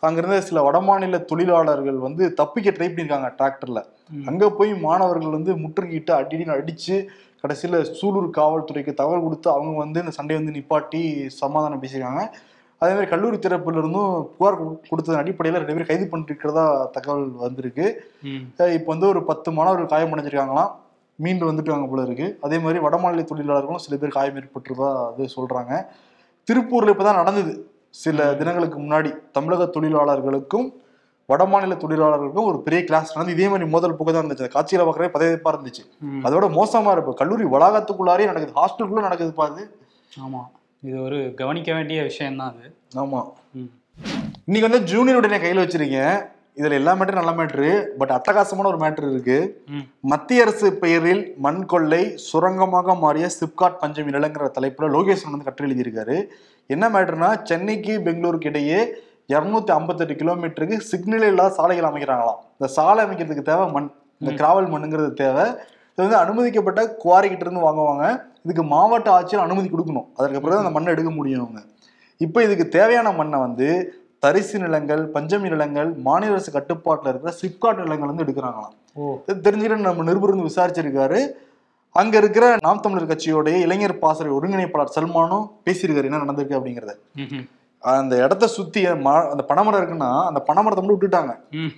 அங்கிருந்த 0.03 0.41
சில 0.41 0.71
வடமாநில 0.71 1.25
தொழிலாளர்கள் 1.25 1.95
வந்து 1.95 2.35
தப்பிக்க 2.35 2.71
ட்ரை 2.71 2.91
பண்ணியிருக்காங்க 2.91 3.33
டிராக்டர்ல. 3.39 3.85
அங்க 4.27 4.51
போய் 4.51 4.79
மாணவர்கள் 4.79 5.31
வந்து 5.31 5.57
முற்றுகிட்டு 5.57 6.11
அடிடின்னு 6.11 6.53
அடிச்சு 6.53 7.07
கடைசியில 7.43 7.95
சூலூர் 8.03 8.31
காவல்துறைக்கு 8.37 8.95
தகவல் 8.95 9.23
கொடுத்து 9.23 9.51
அவங்க 9.51 9.79
வந்து 9.79 10.01
இந்த 10.01 10.13
சண்டையை 10.13 10.45
வந்து 10.45 10.61
நிப்பாட்டி 10.61 11.27
சமாதானம் 11.27 11.83
பேசியிருக்காங்க. 11.83 12.29
அதே 12.79 12.93
மாதிரி 12.93 13.07
கல்லூரி 13.07 13.37
தரப்புல 13.37 13.79
இருந்தும் 13.79 14.31
புகார் 14.39 14.65
கொடு- 14.65 14.81
கொடுத்ததன் 14.91 15.17
அடிப்படையில் 15.17 15.63
ரெண்டு 15.63 15.85
பேரும் 15.85 16.11
கைது 16.11 16.35
பண்ணிருக்கிறதா 16.35 16.91
தகவல் 16.91 17.31
வந்திருக்கு. 17.31 18.11
இப்போ 18.59 18.83
வந்து 18.85 19.07
ஒரு 19.07 19.25
பத்து 19.25 19.53
மாணவர்கள் 19.53 19.99
காயமடைஞ்சிருக்காங்களாம். 19.99 20.71
மீண்டு 21.15 21.53
வந்துட்டாங்க 21.53 21.89
போல 21.89 22.03
இருக்கு. 22.03 22.39
அதே 22.41 22.59
மாதிரி 22.59 22.85
வடமாநில 22.85 23.25
தொழிலாளர்களும் 23.25 23.79
சில 23.79 23.97
பேர் 23.97 24.11
காயம் 24.11 24.35
ஏற்பட்டுறதா 24.35 25.13
அது 25.13 25.29
சொல்றாங்க. 25.37 25.85
திருப்பூர்ல 26.53 26.93
இப்பதான் 26.93 27.15
நடந்தது. 27.15 27.72
சில 27.95 28.27
தினங்களுக்கு 28.35 28.79
முன்னாடி 28.81 29.11
தமிழக 29.37 29.65
தொழிலாளர்களுக்கும் 29.77 30.69
வடமாநில 31.29 31.75
தொழிலாளர்களுக்கும் 31.83 32.49
ஒரு 32.51 32.59
பெரிய 32.63 32.81
கிளாஸ் 32.85 33.13
நடந்து 33.15 33.35
இதே 33.37 33.47
மாதிரி 33.49 33.67
மோதல் 33.75 33.97
போக்கு 33.99 34.13
தான் 34.13 34.23
இருந்துச்சு. 34.23 34.49
காட்சியில 34.55 34.85
பார்க்கறே 34.87 35.09
பதவிப்பா 35.15 35.53
இருந்துச்சு. 35.55 35.85
அதோட 36.27 36.47
மோசமா 36.59 36.93
இருப்பு 36.97 37.13
கல்லூரி 37.21 37.45
வளாகத்துக்குள்ளாரே 37.55 38.29
நடக்குது 38.31 38.59
ஹாஸ்டலுக்குள்ள 38.61 39.03
நடக்குது 39.07 39.33
பாது 39.41 39.63
ஆமா. 40.25 40.43
இது 40.83 40.97
ஒரு 41.03 41.19
கவனிக்க 41.41 41.71
வேண்டிய 41.73 41.99
விஷயம்தான் 42.03 42.53
அது. 42.53 42.69
ஆமா. 43.03 43.21
இன்னைக்கு 44.47 44.69
வந்து 44.69 44.83
ஜூனியர் 44.93 45.21
உடனே 45.21 45.39
கையில 45.43 45.65
வச்சிருக்கேன் 45.65 46.17
இதுல 46.57 46.79
எல்லா 46.79 46.93
மேட்டரும் 46.95 47.21
நல்ல 47.21 47.33
மேட்ரு 47.37 47.69
பட் 47.99 48.13
அட்டகாசமான 48.17 48.69
ஒரு 48.73 48.81
மேட்ரு 48.83 49.13
இருக்கு. 49.13 49.37
மத்திய 50.13 50.45
அரசு 50.45 50.69
பெயரில் 50.83 51.23
மண் 51.47 51.63
கொள்ளை 51.67 52.03
சுரங்கமாக 52.29 52.95
மாறிய 53.05 53.29
சிப்காட் 53.39 53.79
பஞ்சமி 53.83 54.15
நிலங்கிற 54.17 54.49
தலைப்புல 54.59 54.91
லோகேஷன் 54.97 55.33
வந்து 55.35 55.47
கட்டுரை 55.47 55.69
எழுதியிருக்காரு. 55.69 56.17
என்ன 56.67 56.85
மேட்டர்னா 56.95 57.31
சென்னைக்கு 57.51 57.95
பெங்களூருக்கு 58.07 58.51
இடையே 58.53 58.81
இரநூத்தி 59.33 59.73
ஐம்பத்தெட்டு 59.79 60.15
கிலோமீட்டருக்கு 60.21 60.77
சிக்னல் 60.91 61.27
இல்லாத 61.29 61.55
சாலைகள் 61.59 61.89
அமைக்கிறாங்களாம். 61.91 62.41
இந்த 62.57 62.69
சாலை 62.77 63.01
அமைக்கிறதுக்கு 63.05 63.49
தேவை 63.51 63.67
மண் 63.75 63.89
இந்த 64.21 64.33
கிராவல் 64.41 64.69
மண்ணுங்கிறது 64.73 65.11
தேவை. 65.23 65.45
இது 65.93 66.03
வந்து 66.05 66.19
அனுமதிக்கப்பட்ட 66.23 66.81
குவாரி 67.03 67.29
கிட்ட 67.29 67.45
இருந்து 67.47 67.67
வாங்குவாங்க. 67.69 68.05
இதுக்கு 68.45 68.63
மாவட்ட 68.75 69.09
ஆட்சியர் 69.17 69.45
அனுமதி 69.47 69.69
கொடுக்கணும். 69.73 70.07
அதற்கு 70.19 70.43
பிறகு 70.45 70.63
அந்த 70.63 70.73
மண்ணை 70.77 70.93
எடுக்க 70.95 71.11
முடியும் 71.19 71.43
அவங்க. 71.45 71.61
இப்போ 72.21 72.39
இதுக்கு 72.47 72.67
தேவையான 72.79 73.13
மண்ணை 73.21 73.39
வந்து 73.47 73.69
தரிசு 74.25 74.57
நிலங்கள் 74.65 75.03
பஞ்சமி 75.15 75.49
நிலங்கள் 75.55 75.89
மாநில 76.07 76.35
அரசு 76.35 76.51
கட்டுப்பாட்டில் 76.57 77.11
இருக்கிற 77.13 77.33
சிப்காட் 77.43 77.83
நிலங்கள் 77.85 78.11
வந்து 78.11 78.25
எடுக்கிறாங்களாம். 78.27 78.75
தெரிஞ்சுக்கிட்டு 79.47 79.89
நம்ம 79.89 80.05
நிருபர் 80.11 80.35
வந்து 80.35 80.51
விசாரிச்சிருக்காரு. 80.51 81.21
அங்க 82.01 82.15
இருக்கிற 82.21 82.45
நாம் 82.65 82.83
தமிழர் 82.85 83.09
கட்சியோடைய 83.11 83.57
இளைஞர் 83.65 84.01
பாசறை 84.03 84.31
ஒருங்கிணைப்பாளர் 84.37 84.95
சல்மானும் 84.95 85.45
பேசியிருக்காரு 85.67 86.09
என்ன 86.09 86.21
நடந்திருக்கு 86.23 86.57
அப்படிங்கறத. 86.59 86.93
அந்த 87.83 88.15
இடத்த 88.25 88.45
சுத்தி 88.55 88.81
அந்த 88.87 89.43
பனைமரம் 89.51 89.81
இருக்குன்னா 89.81 90.11
அந்த 90.29 90.41
பனைமரத்தை 90.49 90.83
மட்டும் 90.83 90.97
விட்டுட்டாங்க. 90.97 91.33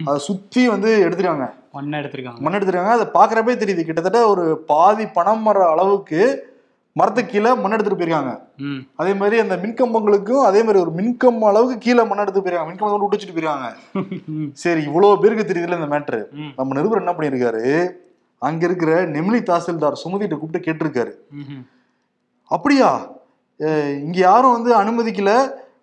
அதை 0.06 0.18
சுத்தி 0.28 0.62
வந்து 0.74 0.90
எடுத்துட்டாங்க 1.06 1.46
மண்ணை 1.76 1.96
எடுத்திருக்காங்க. 2.00 2.40
மண் 2.46 2.56
எடுத்துருக்காங்க. 2.58 2.94
அதை 2.98 3.06
பாக்குறப்பே 3.18 3.56
தெரியுது 3.62 3.86
கிட்டத்தட்ட 3.88 4.20
ஒரு 4.32 4.44
பாதி 4.70 5.06
பனைமர 5.18 5.64
அளவுக்கு 5.74 6.20
மரத்துக்கு 7.00 7.32
கீழே 7.32 7.52
மண் 7.62 7.74
எடுத்துட்டு 7.74 8.00
போயிருக்காங்க. 8.00 8.32
அதே 9.00 9.12
மாதிரி 9.20 9.36
அந்த 9.44 9.54
மின்கம்பங்களுக்கும் 9.62 10.44
அதே 10.48 10.60
மாதிரி 10.66 10.82
ஒரு 10.84 10.92
மின்கம்பம் 11.00 11.50
அளவுக்கு 11.50 11.76
கீழே 11.86 12.02
மண் 12.10 12.22
எடுத்து 12.24 12.42
போயிருக்காங்க. 12.42 12.70
மின்கம்பம் 12.70 13.02
விட்டு 13.04 13.16
வச்சுட்டு 13.16 13.36
போயிருக்காங்க. 13.36 13.68
சரி 14.64 14.82
இவ்வளவு 14.88 15.20
பேருக்கு 15.24 15.50
தெரியுதுல 15.50 15.80
இந்த 15.80 15.90
மேட்ரு. 15.96 16.22
நம்ம 16.60 16.76
நிருபர் 16.78 17.02
என்ன 17.04 17.14
பண்ணியிருக்காரு? 17.18 17.64
அங்க 18.42 18.62
இருக்கிற 18.68 18.92
நெமிலி 19.14 19.40
தாசில்தார் 19.50 20.00
சுமதிட்ட 20.04 20.36
கூப்பிட்டு 20.38 20.66
கேட்டிருக்காரு. 20.66 21.12
அப்படியா? 22.50 22.88
இங்க 24.06 24.18
யாரும் 24.28 24.56
வந்து 24.56 24.70
அனுமதிக்கல. 24.80 25.32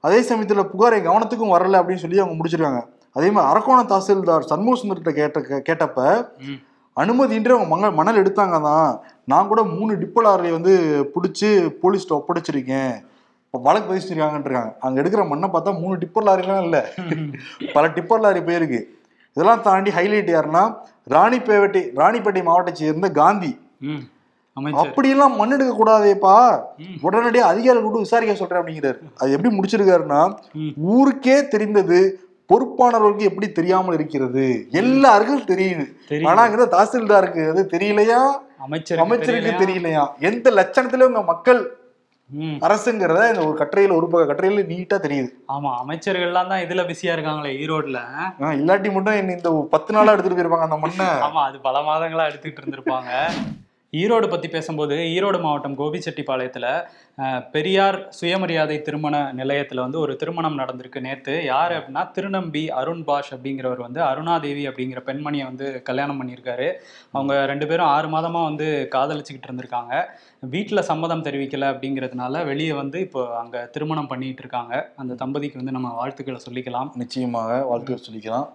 அதே 0.07 0.19
சமயத்துல 0.29 0.61
புகார் 0.71 0.95
என் 0.97 1.07
கவனத்துக்கும் 1.07 1.53
வரல 1.55 1.79
அப்படின்னு 1.81 2.03
சொல்லி 2.03 2.21
அவங்க 2.21 2.35
முடிச்சிருக்காங்க. 2.39 2.81
அதே 3.17 3.29
மாதிரி 3.35 3.49
அரக்கோணம் 3.51 3.91
தாசில்தார் 3.91 4.49
சண்முக 4.51 4.79
சுந்தர்கிட்ட 4.81 5.11
கேட்ட 5.19 5.61
கேட்டப்ப. 5.69 6.01
அனுமதியின்றி 6.97 7.53
அவங்க 7.55 7.69
மங்க 7.73 7.89
மணல் 7.99 8.19
எடுத்தாங்க 8.21 8.57
தான். 8.67 8.89
நான் 9.31 9.49
கூட 9.51 9.61
மூணு 9.75 9.91
டிப்போ 10.01 10.21
லாரியை 10.25 10.53
வந்து 10.57 10.73
பிடிச்சி 11.13 11.49
போலீஸ்ட்ட 11.81 12.17
ஒப்படைச்சிருக்கேன். 12.19 12.93
இப்போ 13.45 13.59
வழக்கு 13.67 13.87
பதிச்சிருக்காங்கன்னு 13.89 14.47
இருக்காங்க. 14.47 14.73
அங்க 14.85 15.01
எடுக்கிற 15.01 15.23
மண்ணை 15.29 15.47
பார்த்தா 15.53 15.71
மூணு 15.79 15.95
டிப்பர் 16.01 16.27
லாரிலாம் 16.27 16.63
இல்லை. 16.67 16.81
பல 17.75 17.83
டிப்பர் 17.95 18.23
லாரி 18.25 18.41
போயிருக்கு. 18.49 18.81
இதெல்லாம் 19.35 19.65
தாண்டி 19.67 19.91
ஹைலைட் 19.97 20.31
யாருன்னா 20.35 20.63
ராணிப்பேட்டை 21.15 21.83
ராணிப்பேட்டை 21.99 22.41
மாவட்டத்தை 22.47 22.81
சேர்ந்த 22.83 23.09
காந்தி. 23.19 23.51
அமைச்சர் 24.57 24.81
அப்படியெல்லாம் 24.81 25.35
மண் 25.41 25.53
எடுக்க 25.55 25.73
கூடாதேப்பா. 25.75 26.33
உடனடியாக 27.07 27.51
அதிகாரிகள் 27.51 27.85
கூட்டு 27.85 28.05
விசாரிக்க 28.05 28.33
சொல்றேன் 28.39 28.61
அப்படிங்கிறாரு 28.61 28.99
அது 29.21 29.35
எப்படி 29.35 29.51
முடிச்சிருக்காருன்னா. 29.57 30.21
ஊருக்கே 30.95 31.37
தெரிந்தது 31.53 31.99
பொறுப்பானவர்களுக்கு 32.49 33.27
எப்படி 33.29 33.47
தெரியாமல் 33.57 33.95
இருக்கிறது 33.97 34.45
எல்லாருக்கும் 34.81 35.45
தெரியுது 35.51 35.85
தெரியும். 36.09 36.29
ஆனா 36.29 36.41
இங்க 36.47 36.65
தாசில்தாருக்கு 36.77 37.43
அது 37.51 37.61
தெரியலையா 37.75 38.21
அமைச்சருக்கு 38.65 39.05
அமைச்சருக்கு 39.05 39.53
தெரியலையா? 39.63 40.03
எந்த 40.29 40.47
லட்சணத்துல 40.59 41.07
உங்க 41.09 41.21
மக்கள். 41.29 41.61
அரசுங்கிறத 42.65 43.23
இந்த 43.31 43.41
ஒரு 43.47 43.57
கட்டுரையில 43.61 43.95
ஒரு 43.99 44.07
பக்க 44.11 44.25
கட்டுரையில 44.29 44.63
நீட்டா 44.71 44.97
தெரியுது. 45.05 45.29
ஆமா 45.55 45.71
அமைச்சர்கள்லாம் 45.81 46.51
தான் 46.51 46.63
இதுல 46.65 46.83
பிஸியா 46.89 47.15
இருக்காங்களே 47.15 47.55
ஈரோட்ல. 47.63 47.99
இல்லாட்டி 48.59 48.91
மட்டும் 48.97 49.31
இந்த 49.37 49.51
பத்து 49.73 49.95
நாளா 49.95 50.13
எடுத்துட்டு 50.13 50.39
போயிருப்பாங்க 50.39 50.69
அந்த 50.69 50.79
மண்ணை. 50.85 51.09
ஆமா 51.27 51.41
அது 51.49 51.59
பல 51.67 51.81
மாதங்களா 51.89 52.29
எடுத்துக்கிட்டு 52.29 52.63
இருந்திருப்பாங்க. 52.63 53.11
ஈரோடு 53.93 54.27
பத்தி 54.29 54.47
பேசும்போது 54.47 54.95
ஈரோடு 55.15 55.39
மாவட்டம் 55.45 55.77
கோபிச்செட்டிப்பாளையத்துல 55.79 56.67
பெரியார் 57.55 57.97
சுயமரியாதை 58.19 58.77
திருமண 58.81 59.15
நிலையத்துல 59.39 59.83
வந்து 59.85 59.99
ஒரு 59.99 60.13
திருமணம் 60.21 60.59
நடந்திருக்கு. 60.59 60.99
நேத்து 61.07 61.33
யாரு 61.49 61.73
அப்படின்னா 61.77 62.03
திருநம்பி 62.15 62.63
அருண் 62.79 63.03
பாஷ் 63.09 63.33
அப்படிங்கிறவர் 63.35 63.85
வந்து 63.87 64.01
அருணாதேவி 64.09 64.63
அப்படிங்கிற 64.69 65.01
பெண்மணியை 65.09 65.45
வந்து 65.49 65.67
கல்யாணம் 65.89 66.19
பண்ணியிருக்காரு. 66.21 66.69
அவங்க 67.13 67.33
ரெண்டு 67.51 67.67
பேரும் 67.71 67.91
ஆறு 67.95 68.09
மாதமா 68.15 68.43
வந்து 68.49 68.67
காதலிச்சுக்கிட்டு 68.95 69.49
இருந்திருக்காங்க. 69.49 69.93
வீட்டில் 70.43 70.87
சம்மதம் 70.87 71.23
தெரிவிக்கல 71.25 71.65
அப்படிங்கிறதுனால 71.71 72.45
வெளியே 72.45 72.73
வந்து 72.73 72.99
இப்போ 72.99 73.21
அங்க 73.39 73.57
திருமணம் 73.73 74.07
பண்ணிட்டு 74.11 74.41
இருக்காங்க. 74.43 74.73
அந்த 75.01 75.13
தம்பதிக்கு 75.13 75.59
வந்து 75.59 75.75
நம்ம 75.75 75.89
வாழ்த்துக்களை 75.97 76.39
சொல்லிக்கலாம். 76.45 76.89
நிச்சயமாக 77.01 77.59
வாழ்த்து 77.71 77.99
சொல்லிக்கலாம். 78.07 78.47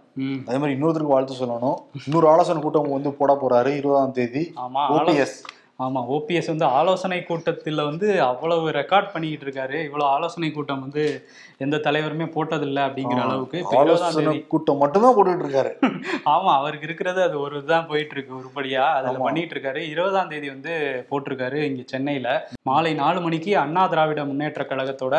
அதே 0.48 0.58
மாதிரி 0.62 0.74
இன்னொருத்தருக்கு 0.76 1.14
வாழ்த்து 1.16 1.40
சொல்லணும். 1.42 1.78
இன்னொரு 2.06 2.28
ஆலோசனை 2.32 2.62
கூட்டம் 2.62 2.90
வந்து 2.96 3.12
போட 3.20 3.34
போறாரு 3.42 3.72
இருபதாம் 3.80 4.16
தேதி 4.18 4.42
ஆமா 4.64 4.84
ஓபிஎஸ். 4.96 5.36
ஆமா 5.78 6.00
ஓபிஎஸ் 6.08 6.50
வந்து 6.50 6.66
ஆலோசனை 6.76 7.18
கூட்டத்தில் 7.22 7.80
வந்து 7.88 8.06
அவ்வளவு 8.28 8.66
ரெக்கார்ட் 8.78 9.10
பண்ணிக்கிட்டு 9.12 9.46
இருக்காரு. 9.46 9.76
இவ்வளவு 9.84 10.08
ஆலோசனை 10.10 10.48
கூட்டம் 10.50 10.84
வந்து 10.84 11.02
எந்த 11.60 11.76
தலைவருமே 11.84 12.26
போட்டதில்லை 12.34 12.82
அப்படிங்கிற 12.86 13.20
அளவுக்கு 13.24 13.58
ஆலோசனை 13.80 14.34
கூட்டம் 14.46 14.80
மட்டும்தான் 14.82 15.16
போட்டுட்டு 15.16 15.44
இருக்காரு. 15.44 15.70
ஆமா 16.34 16.50
அவருக்கு 16.56 16.86
இருக்கிறது 16.88 17.20
அது 17.22 17.36
ஒரு 17.40 17.54
இதுதான் 17.58 17.86
போயிட்டு 17.90 18.14
இருக்கு 18.16 18.32
உருப்படியா. 18.38 18.84
அதுல. 18.96 19.20
பண்ணிட்டு 19.20 19.54
இருக்காரு. 19.56 19.82
இருபதாம் 19.92 20.30
தேதி 20.32 20.48
வந்து 20.50 20.72
போட்டிருக்காரு 21.10 21.58
இங்க 21.68 21.84
சென்னையில. 21.86 22.28
மாலை 22.62 22.92
நாலு 22.94 23.18
மணிக்கு 23.20 23.52
அண்ணா 23.64 23.84
திராவிட 23.88 24.24
முன்னேற்ற 24.26 24.62
கழகத்தோட 24.66 25.14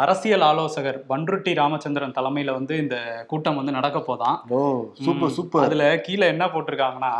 அரசியல் 0.00 0.46
ஆலோசகர் 0.48 0.98
பன்ருட்டி 1.10 1.52
ராமச்சந்திரன் 1.60 2.16
தலைமையில 2.16 2.54
வந்து 2.58 2.74
இந்த 2.78 2.96
கூட்டம் 3.28 3.60
வந்து 3.60 3.76
நடக்க 3.78 3.98
போதாம் 4.08 4.36
ஓ 4.52 4.60
சூப்பர். 5.00 5.34
சூப்பர். 5.36 5.64
அதுல 5.66 5.84
கீழே 6.06 6.26
என்ன 6.32 6.46
போட்டிருக்காங்கன்னா 6.50 7.12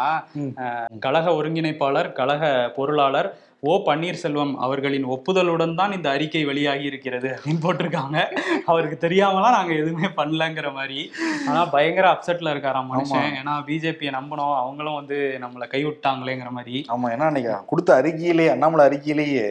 கழக 1.00 1.26
ஒருங்கிணைப்பாளர் 1.38 2.10
கழக 2.14 2.44
பொருளாளர் 2.76 3.28
ஓ 3.62 3.82
பன்னீர்செல்வம் 3.86 4.54
அவர்களின் 4.54 5.06
ஒப்புதலுடன் 5.06 5.74
தான் 5.74 5.92
இந்த 5.92 6.10
அறிக்கை 6.10 6.44
வெளியாகி 6.44 6.84
இருக்கிறது 6.84 7.28
அப்படின்னு 7.28 7.62
போட்டிருக்காங்க. 7.62 8.18
அவருக்கு 8.64 9.08
தெரியாமலாம் 9.08 9.56
நாங்க 9.56 9.72
எதுவுமே 9.72 10.06
பண்ணலங்கிற 10.16 10.72
மாதிரி. 10.72 11.12
ஆனா 11.48 11.64
பயங்கர 11.64 12.06
அப்செட்ல 12.12 12.52
இருக்காராம் 12.54 12.88
மனுஷன். 12.92 13.26
ஏன்னா 13.40 13.54
பிஜேபியை 13.66 14.12
நம்பணும். 14.18 14.54
அவங்களும் 14.56 14.94
வந்து 14.94 15.38
நம்மளை 15.40 15.68
கைவிட்டாங்களேங்கிற 15.74 16.50
மாதிரி. 16.50 16.86
ஆமா 16.88 17.08
ஏன்னா 17.14 17.26
அன்னைக்கு 17.26 17.52
கொடுத்த 17.66 18.02
அறிக்கையிலேயே 18.02 18.50
அண்ணாமலை 18.50 18.86
அறிக்கையிலேயே. 18.86 19.46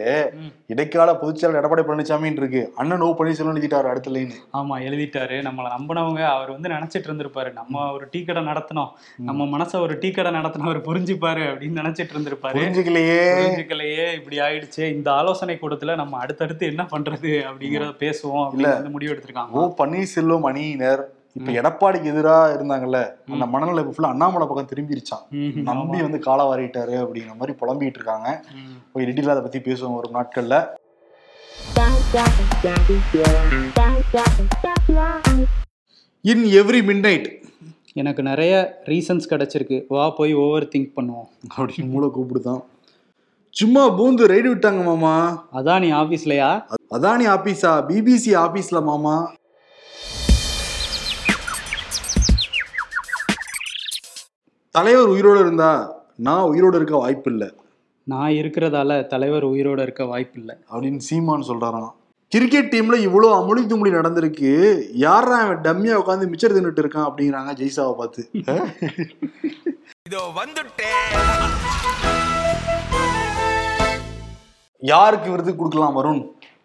இடைக்கால 0.66 1.12
பொதுச்செயலர் 1.22 1.60
எடப்பாடி 1.62 1.84
பழனிசாமின்னு 1.90 2.42
இருக்கு. 2.44 2.74
அண்ணன் 2.76 3.02
ஓ 3.02 3.16
பன்னீர்செல்வம் 3.20 3.56
எழுதிட்டாரு 3.56 3.90
அடுத்த 3.90 4.10
லைன் 4.10 4.34
ஆமா 4.54 4.76
எழுதிட்டாரு. 4.90 5.38
நம்மளை 5.50 5.70
நம்பினவங்க 5.78 6.26
அவர் 6.26 6.52
வந்து 6.52 6.70
நினைச்சிட்டு 6.70 7.08
இருந்திருப்பாரு. 7.10 7.54
நம்ம 7.54 7.92
ஒரு 7.92 8.08
டீ 8.12 8.24
கடை 8.24 8.44
நடத்தினோம். 8.44 8.92
நம்ம 9.18 9.58
மனசை 9.58 9.80
ஒரு 9.82 10.00
டீ 10.00 10.12
கடை 10.12 10.32
நடத்தினவர் 10.32 10.82
புரிஞ்சுப்பாரு 10.90 11.46
அப்படின்னு 11.52 11.80
நினைச்சிட்டு 11.84 12.16
இருந்திருப்பாரு. 12.18 12.58
புரிஞ்சுக்கலையே. 12.60 13.22
புரிஞ்சுக்கலையே. 13.40 13.99
இப்படி 14.14 14.40
ஆயிடுச்சு? 14.40 14.94
இந்த 14.94 15.12
ஆலோசனை 15.12 15.58
கூட்டத்துல 15.62 15.96
நம்ம 15.96 16.18
அடுத்தடுத்து 16.18 16.66
என்ன 16.66 16.88
பண்றது 16.92 17.44
அப்படிங்கறத 17.50 17.94
பேசுவோம் 18.00 18.48
அப்படின்னு 18.50 18.92
முடிவு 18.92 19.14
எடுத்திருக்காங்க. 19.14 19.50
ஓ 19.50 19.74
பன்னீர்செல்வம் 19.78 20.42
அணியினர். 20.42 21.10
இப்ப 21.34 21.52
எடப்பாடிக்கு 21.52 21.96
எதிரா 21.96 22.36
இருந்தாங்கல்ல 22.56 23.12
அந்த 23.32 23.46
மனநிலை 23.46 23.84
இப்ப 23.84 23.94
ஃபுல்லா 23.98 24.10
அண்ணாமலை 24.10 24.48
பக்கம் 24.48 24.70
திரும்பிருச்சான் 24.74 25.54
நம்பி 25.54 26.02
வந்து 26.02 26.20
காலா 26.20 26.50
வாரிட்டாரு 26.50 26.96
அப்படிங்கிற 27.04 27.36
மாதிரி 27.38 27.58
புலம்பிட்டு 27.62 27.96
இருக்காங்க. 27.96 28.44
போய் 28.92 29.06
டீட்டெயிலாக 29.06 29.30
அதை 29.30 29.42
பத்தி 29.42 29.60
பேசுவோம் 29.60 29.96
ஒரு 29.96 30.10
நாட்கள்ல. 30.14 30.68
இன் 36.22 36.44
எவ்ரி 36.44 36.82
மிட் 36.90 37.00
நைட் 37.00 37.42
எனக்கு 37.94 38.24
நிறைய 38.24 38.82
ரீசன்ஸ் 38.86 39.30
கிடைச்சிருக்கு. 39.30 39.86
வா 39.88 40.10
போய் 40.10 40.34
ஓவர் 40.34 40.68
திங்க் 40.76 40.92
பண்ணுவோம். 40.96 41.30
அப்படின்னு 41.58 41.90
மூளை 41.90 42.10
கூப்பிடுதான். 42.10 42.64
சும்மா 43.60 43.84
பூந்து 43.98 44.24
ரைடு 44.32 44.48
விட்டாங்க 44.50 44.84
மாமா. 44.84 45.14
அதான் 45.54 45.80
நீ 45.80 45.92
ஆபீஸ்லயா? 45.92 46.50
அதானி 46.96 47.26
ஆபீஸா? 47.36 47.72
பிபிசி 47.88 48.32
ஆபீஸ்ல 48.46 48.84
மாமா. 48.84 49.16
தலைவர் 54.76 55.08
உயிரோடு 55.08 55.40
இருந்தா 55.40 55.72
நான் 56.18 56.44
உயிரோடு 56.44 56.76
இருக்க 56.76 56.98
வாய்ப்பு 56.98 57.32
இல்லை 57.32 57.50
நான் 58.08 58.30
இருக்கிறதால 58.30 59.08
தலைவர் 59.08 59.46
உயிரோட 59.46 59.82
இருக்க 59.82 60.06
வாய்ப்பில்லை. 60.06 60.56
அப்படின்னு 60.72 60.98
சீமான் 60.98 61.48
சொல்றாராம். 61.48 61.92
கிரிக்கெட் 62.32 62.72
டீம்ல 62.76 62.98
இவ்வளோ 63.08 63.30
அமுளி 63.40 63.64
துமுளி 63.66 63.92
நடந்திருக்கு. 63.98 64.52
யாரா 64.94 65.38
அவன் 65.40 65.62
டம்மியா 65.62 65.96
உட்காந்து 66.02 66.30
மிச்சர் 66.32 66.56
தின்னுட்டு 66.56 66.84
இருக்கான் 66.84 67.10
அப்படிங்கிறாங்க 67.10 67.54
ஜெய்சாவை 67.62 67.96
பார்த்து. 67.98 68.30
இதோ 70.08 70.22
வந்துட்டேன். 70.36 72.19
யாருக்கு 74.82 75.32
விருது 75.32 75.52
கொடுக்கலாம் 75.56 75.96
வருண்? 75.98 76.22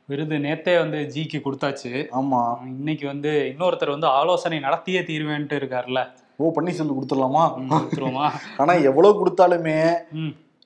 விருது 0.07 0.37
நேத்தே 0.37 0.79
வந்து 0.79 0.98
ஜிக்கு 1.14 1.38
கொடுத்தாச்சு. 1.44 1.90
ஆமா. 2.18 2.40
இன்னைக்கு 2.66 3.07
வந்து 3.07 3.31
இன்னொருத்தர் 3.53 3.90
வந்து 3.90 4.07
ஆலோசனை 4.07 4.59
நடத்தியே 4.59 5.00
தீர்வேன்ட்டு 5.09 5.59
இருக்காருல்ல. 5.61 6.00
ஓ 6.37 6.53
பன்னீர்செல்வம் 6.57 6.98
கொடுத்துடலாமா? 6.98 7.44
கொடுத்துருவோமா? 7.72 8.27
ஆனா 8.57 8.72
எவ்வளவு 8.72 9.18
கொடுத்தாலுமே 9.20 9.77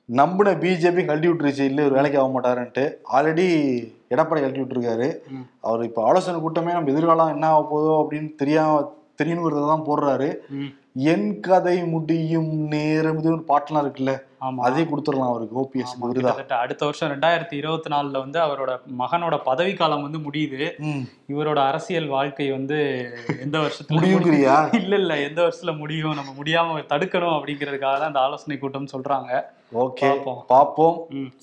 நம்பின 0.05 0.53
பிஜேபி 0.53 1.05
கழட்டி 1.05 1.29
விட்டுருச்சு. 1.29 1.61
இல்ல 1.61 1.85
ஒரு 1.85 1.95
வேலைக்கு 1.95 2.21
ஆக 2.21 2.29
மாட்டாருன்ட்டு. 2.35 2.85
ஆல்ரெடி 3.13 3.47
எடப்பாடி 4.15 4.41
கழட்டி 4.43 4.63
விட்டுருக்காரு. 4.63 5.09
அவர் 5.61 5.83
இப்ப 5.83 6.05
ஆலோசனை 6.05 6.41
கூட்டமே 6.41 6.73
நம்ம 6.73 6.91
எதிர்காலம் 6.91 7.29
என்ன 7.29 7.49
ஆக 7.49 7.65
போதோ 7.73 7.95
அப்படின்னு 8.03 8.31
தெரியாம 8.35 8.97
தெரியணுங்கிறத 9.21 9.67
தான் 9.73 9.87
போடுறாரு. 9.89 10.29
என் 11.13 11.29
கதை 11.47 11.75
முடியும் 11.93 12.53
நேரம் 12.73 13.19
இது 13.21 13.29
ஒரு 13.35 13.45
பாட்டுலாம் 13.51 13.85
இருக்குல்ல 13.85 14.13
ஆமா. 14.47 14.61
அதே 14.67 14.83
கொடுத்துடலாம் 14.91 15.31
அவருக்கு 15.33 15.59
ஓபிஎஸ் 15.63 15.95
விருதா. 16.03 16.33
அடுத்த 16.65 16.83
வருஷம் 16.89 17.11
ரெண்டாயிரத்தி 17.13 17.57
இருபத்தி 17.61 17.91
நாலுல 17.95 18.21
வந்து 18.25 18.39
அவரோட 18.45 18.73
மகனோட 19.01 19.37
பதவி 19.49 19.73
காலம் 19.75 20.05
வந்து 20.07 20.21
முடியுது. 20.27 20.63
இவரோட 21.33 21.59
அரசியல் 21.71 22.09
வாழ்க்கை 22.15 22.47
வந்து 22.57 22.79
எந்த 23.45 23.57
வருஷத்துல 23.65 23.99
முடியுங்கிறியா? 23.99 24.57
இல்ல 24.81 24.95
இல்ல 25.03 25.17
எந்த 25.29 25.41
வருஷத்துல 25.45 25.75
முடியும் 25.83 26.19
நம்ம 26.21 26.33
முடியாம 26.41 26.81
தடுக்கணும் 26.93 27.37
அப்படிங்கிறதுக்காக 27.37 27.97
தான் 27.99 28.13
இந்த 28.13 28.25
ஆலோசனை 28.27 28.59
கூட்டம் 28.59 28.93
சொல்றாங்க. 28.95 29.33
ஓகே 29.85 30.09
பார்ப்போம். 30.53 30.97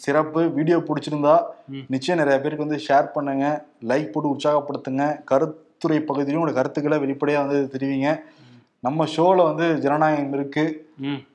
சிறப்பு 0.06 0.42
வீடியோ 0.58 0.78
பிடிச்சிருந்தா. 0.88 1.36
நிச்சயம் 1.96 2.22
நிறைய 2.22 2.38
பேருக்கு 2.40 2.68
வந்து 2.68 2.86
ஷேர் 2.88 3.14
பண்ணுங்க. 3.18 3.46
லைக் 3.92 4.12
போட்டு 4.14 4.34
உற்சாகப்படுத்துங்க. 4.36 5.06
கருத்துரை 5.86 6.16
பகுதியிலும் 6.16 6.48
உங்களோட 6.48 6.54
கருத்துக்களை 6.54 6.98
வெளிப்படையா 6.98 7.48
வந்து 7.48 7.78
தெரிவிங்க. 7.78 8.20
நம்ம 8.80 9.06
ஷோல 9.06 9.44
வந்து 9.44 9.80
ஜனநாயகம் 9.80 10.34
இருக்கு. 10.34 10.90
ம். 10.98 11.26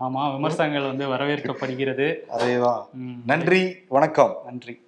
ஆமா 0.00 0.34
விமர்சனங்கள் 0.34 0.82
வந்து 0.82 1.08
வரவேற்கப்படுகிறது. 1.08 2.16
அதேதான். 2.38 2.82
நன்றி 3.26 3.76
வணக்கம். 3.88 4.36
நன்றி. 4.44 4.80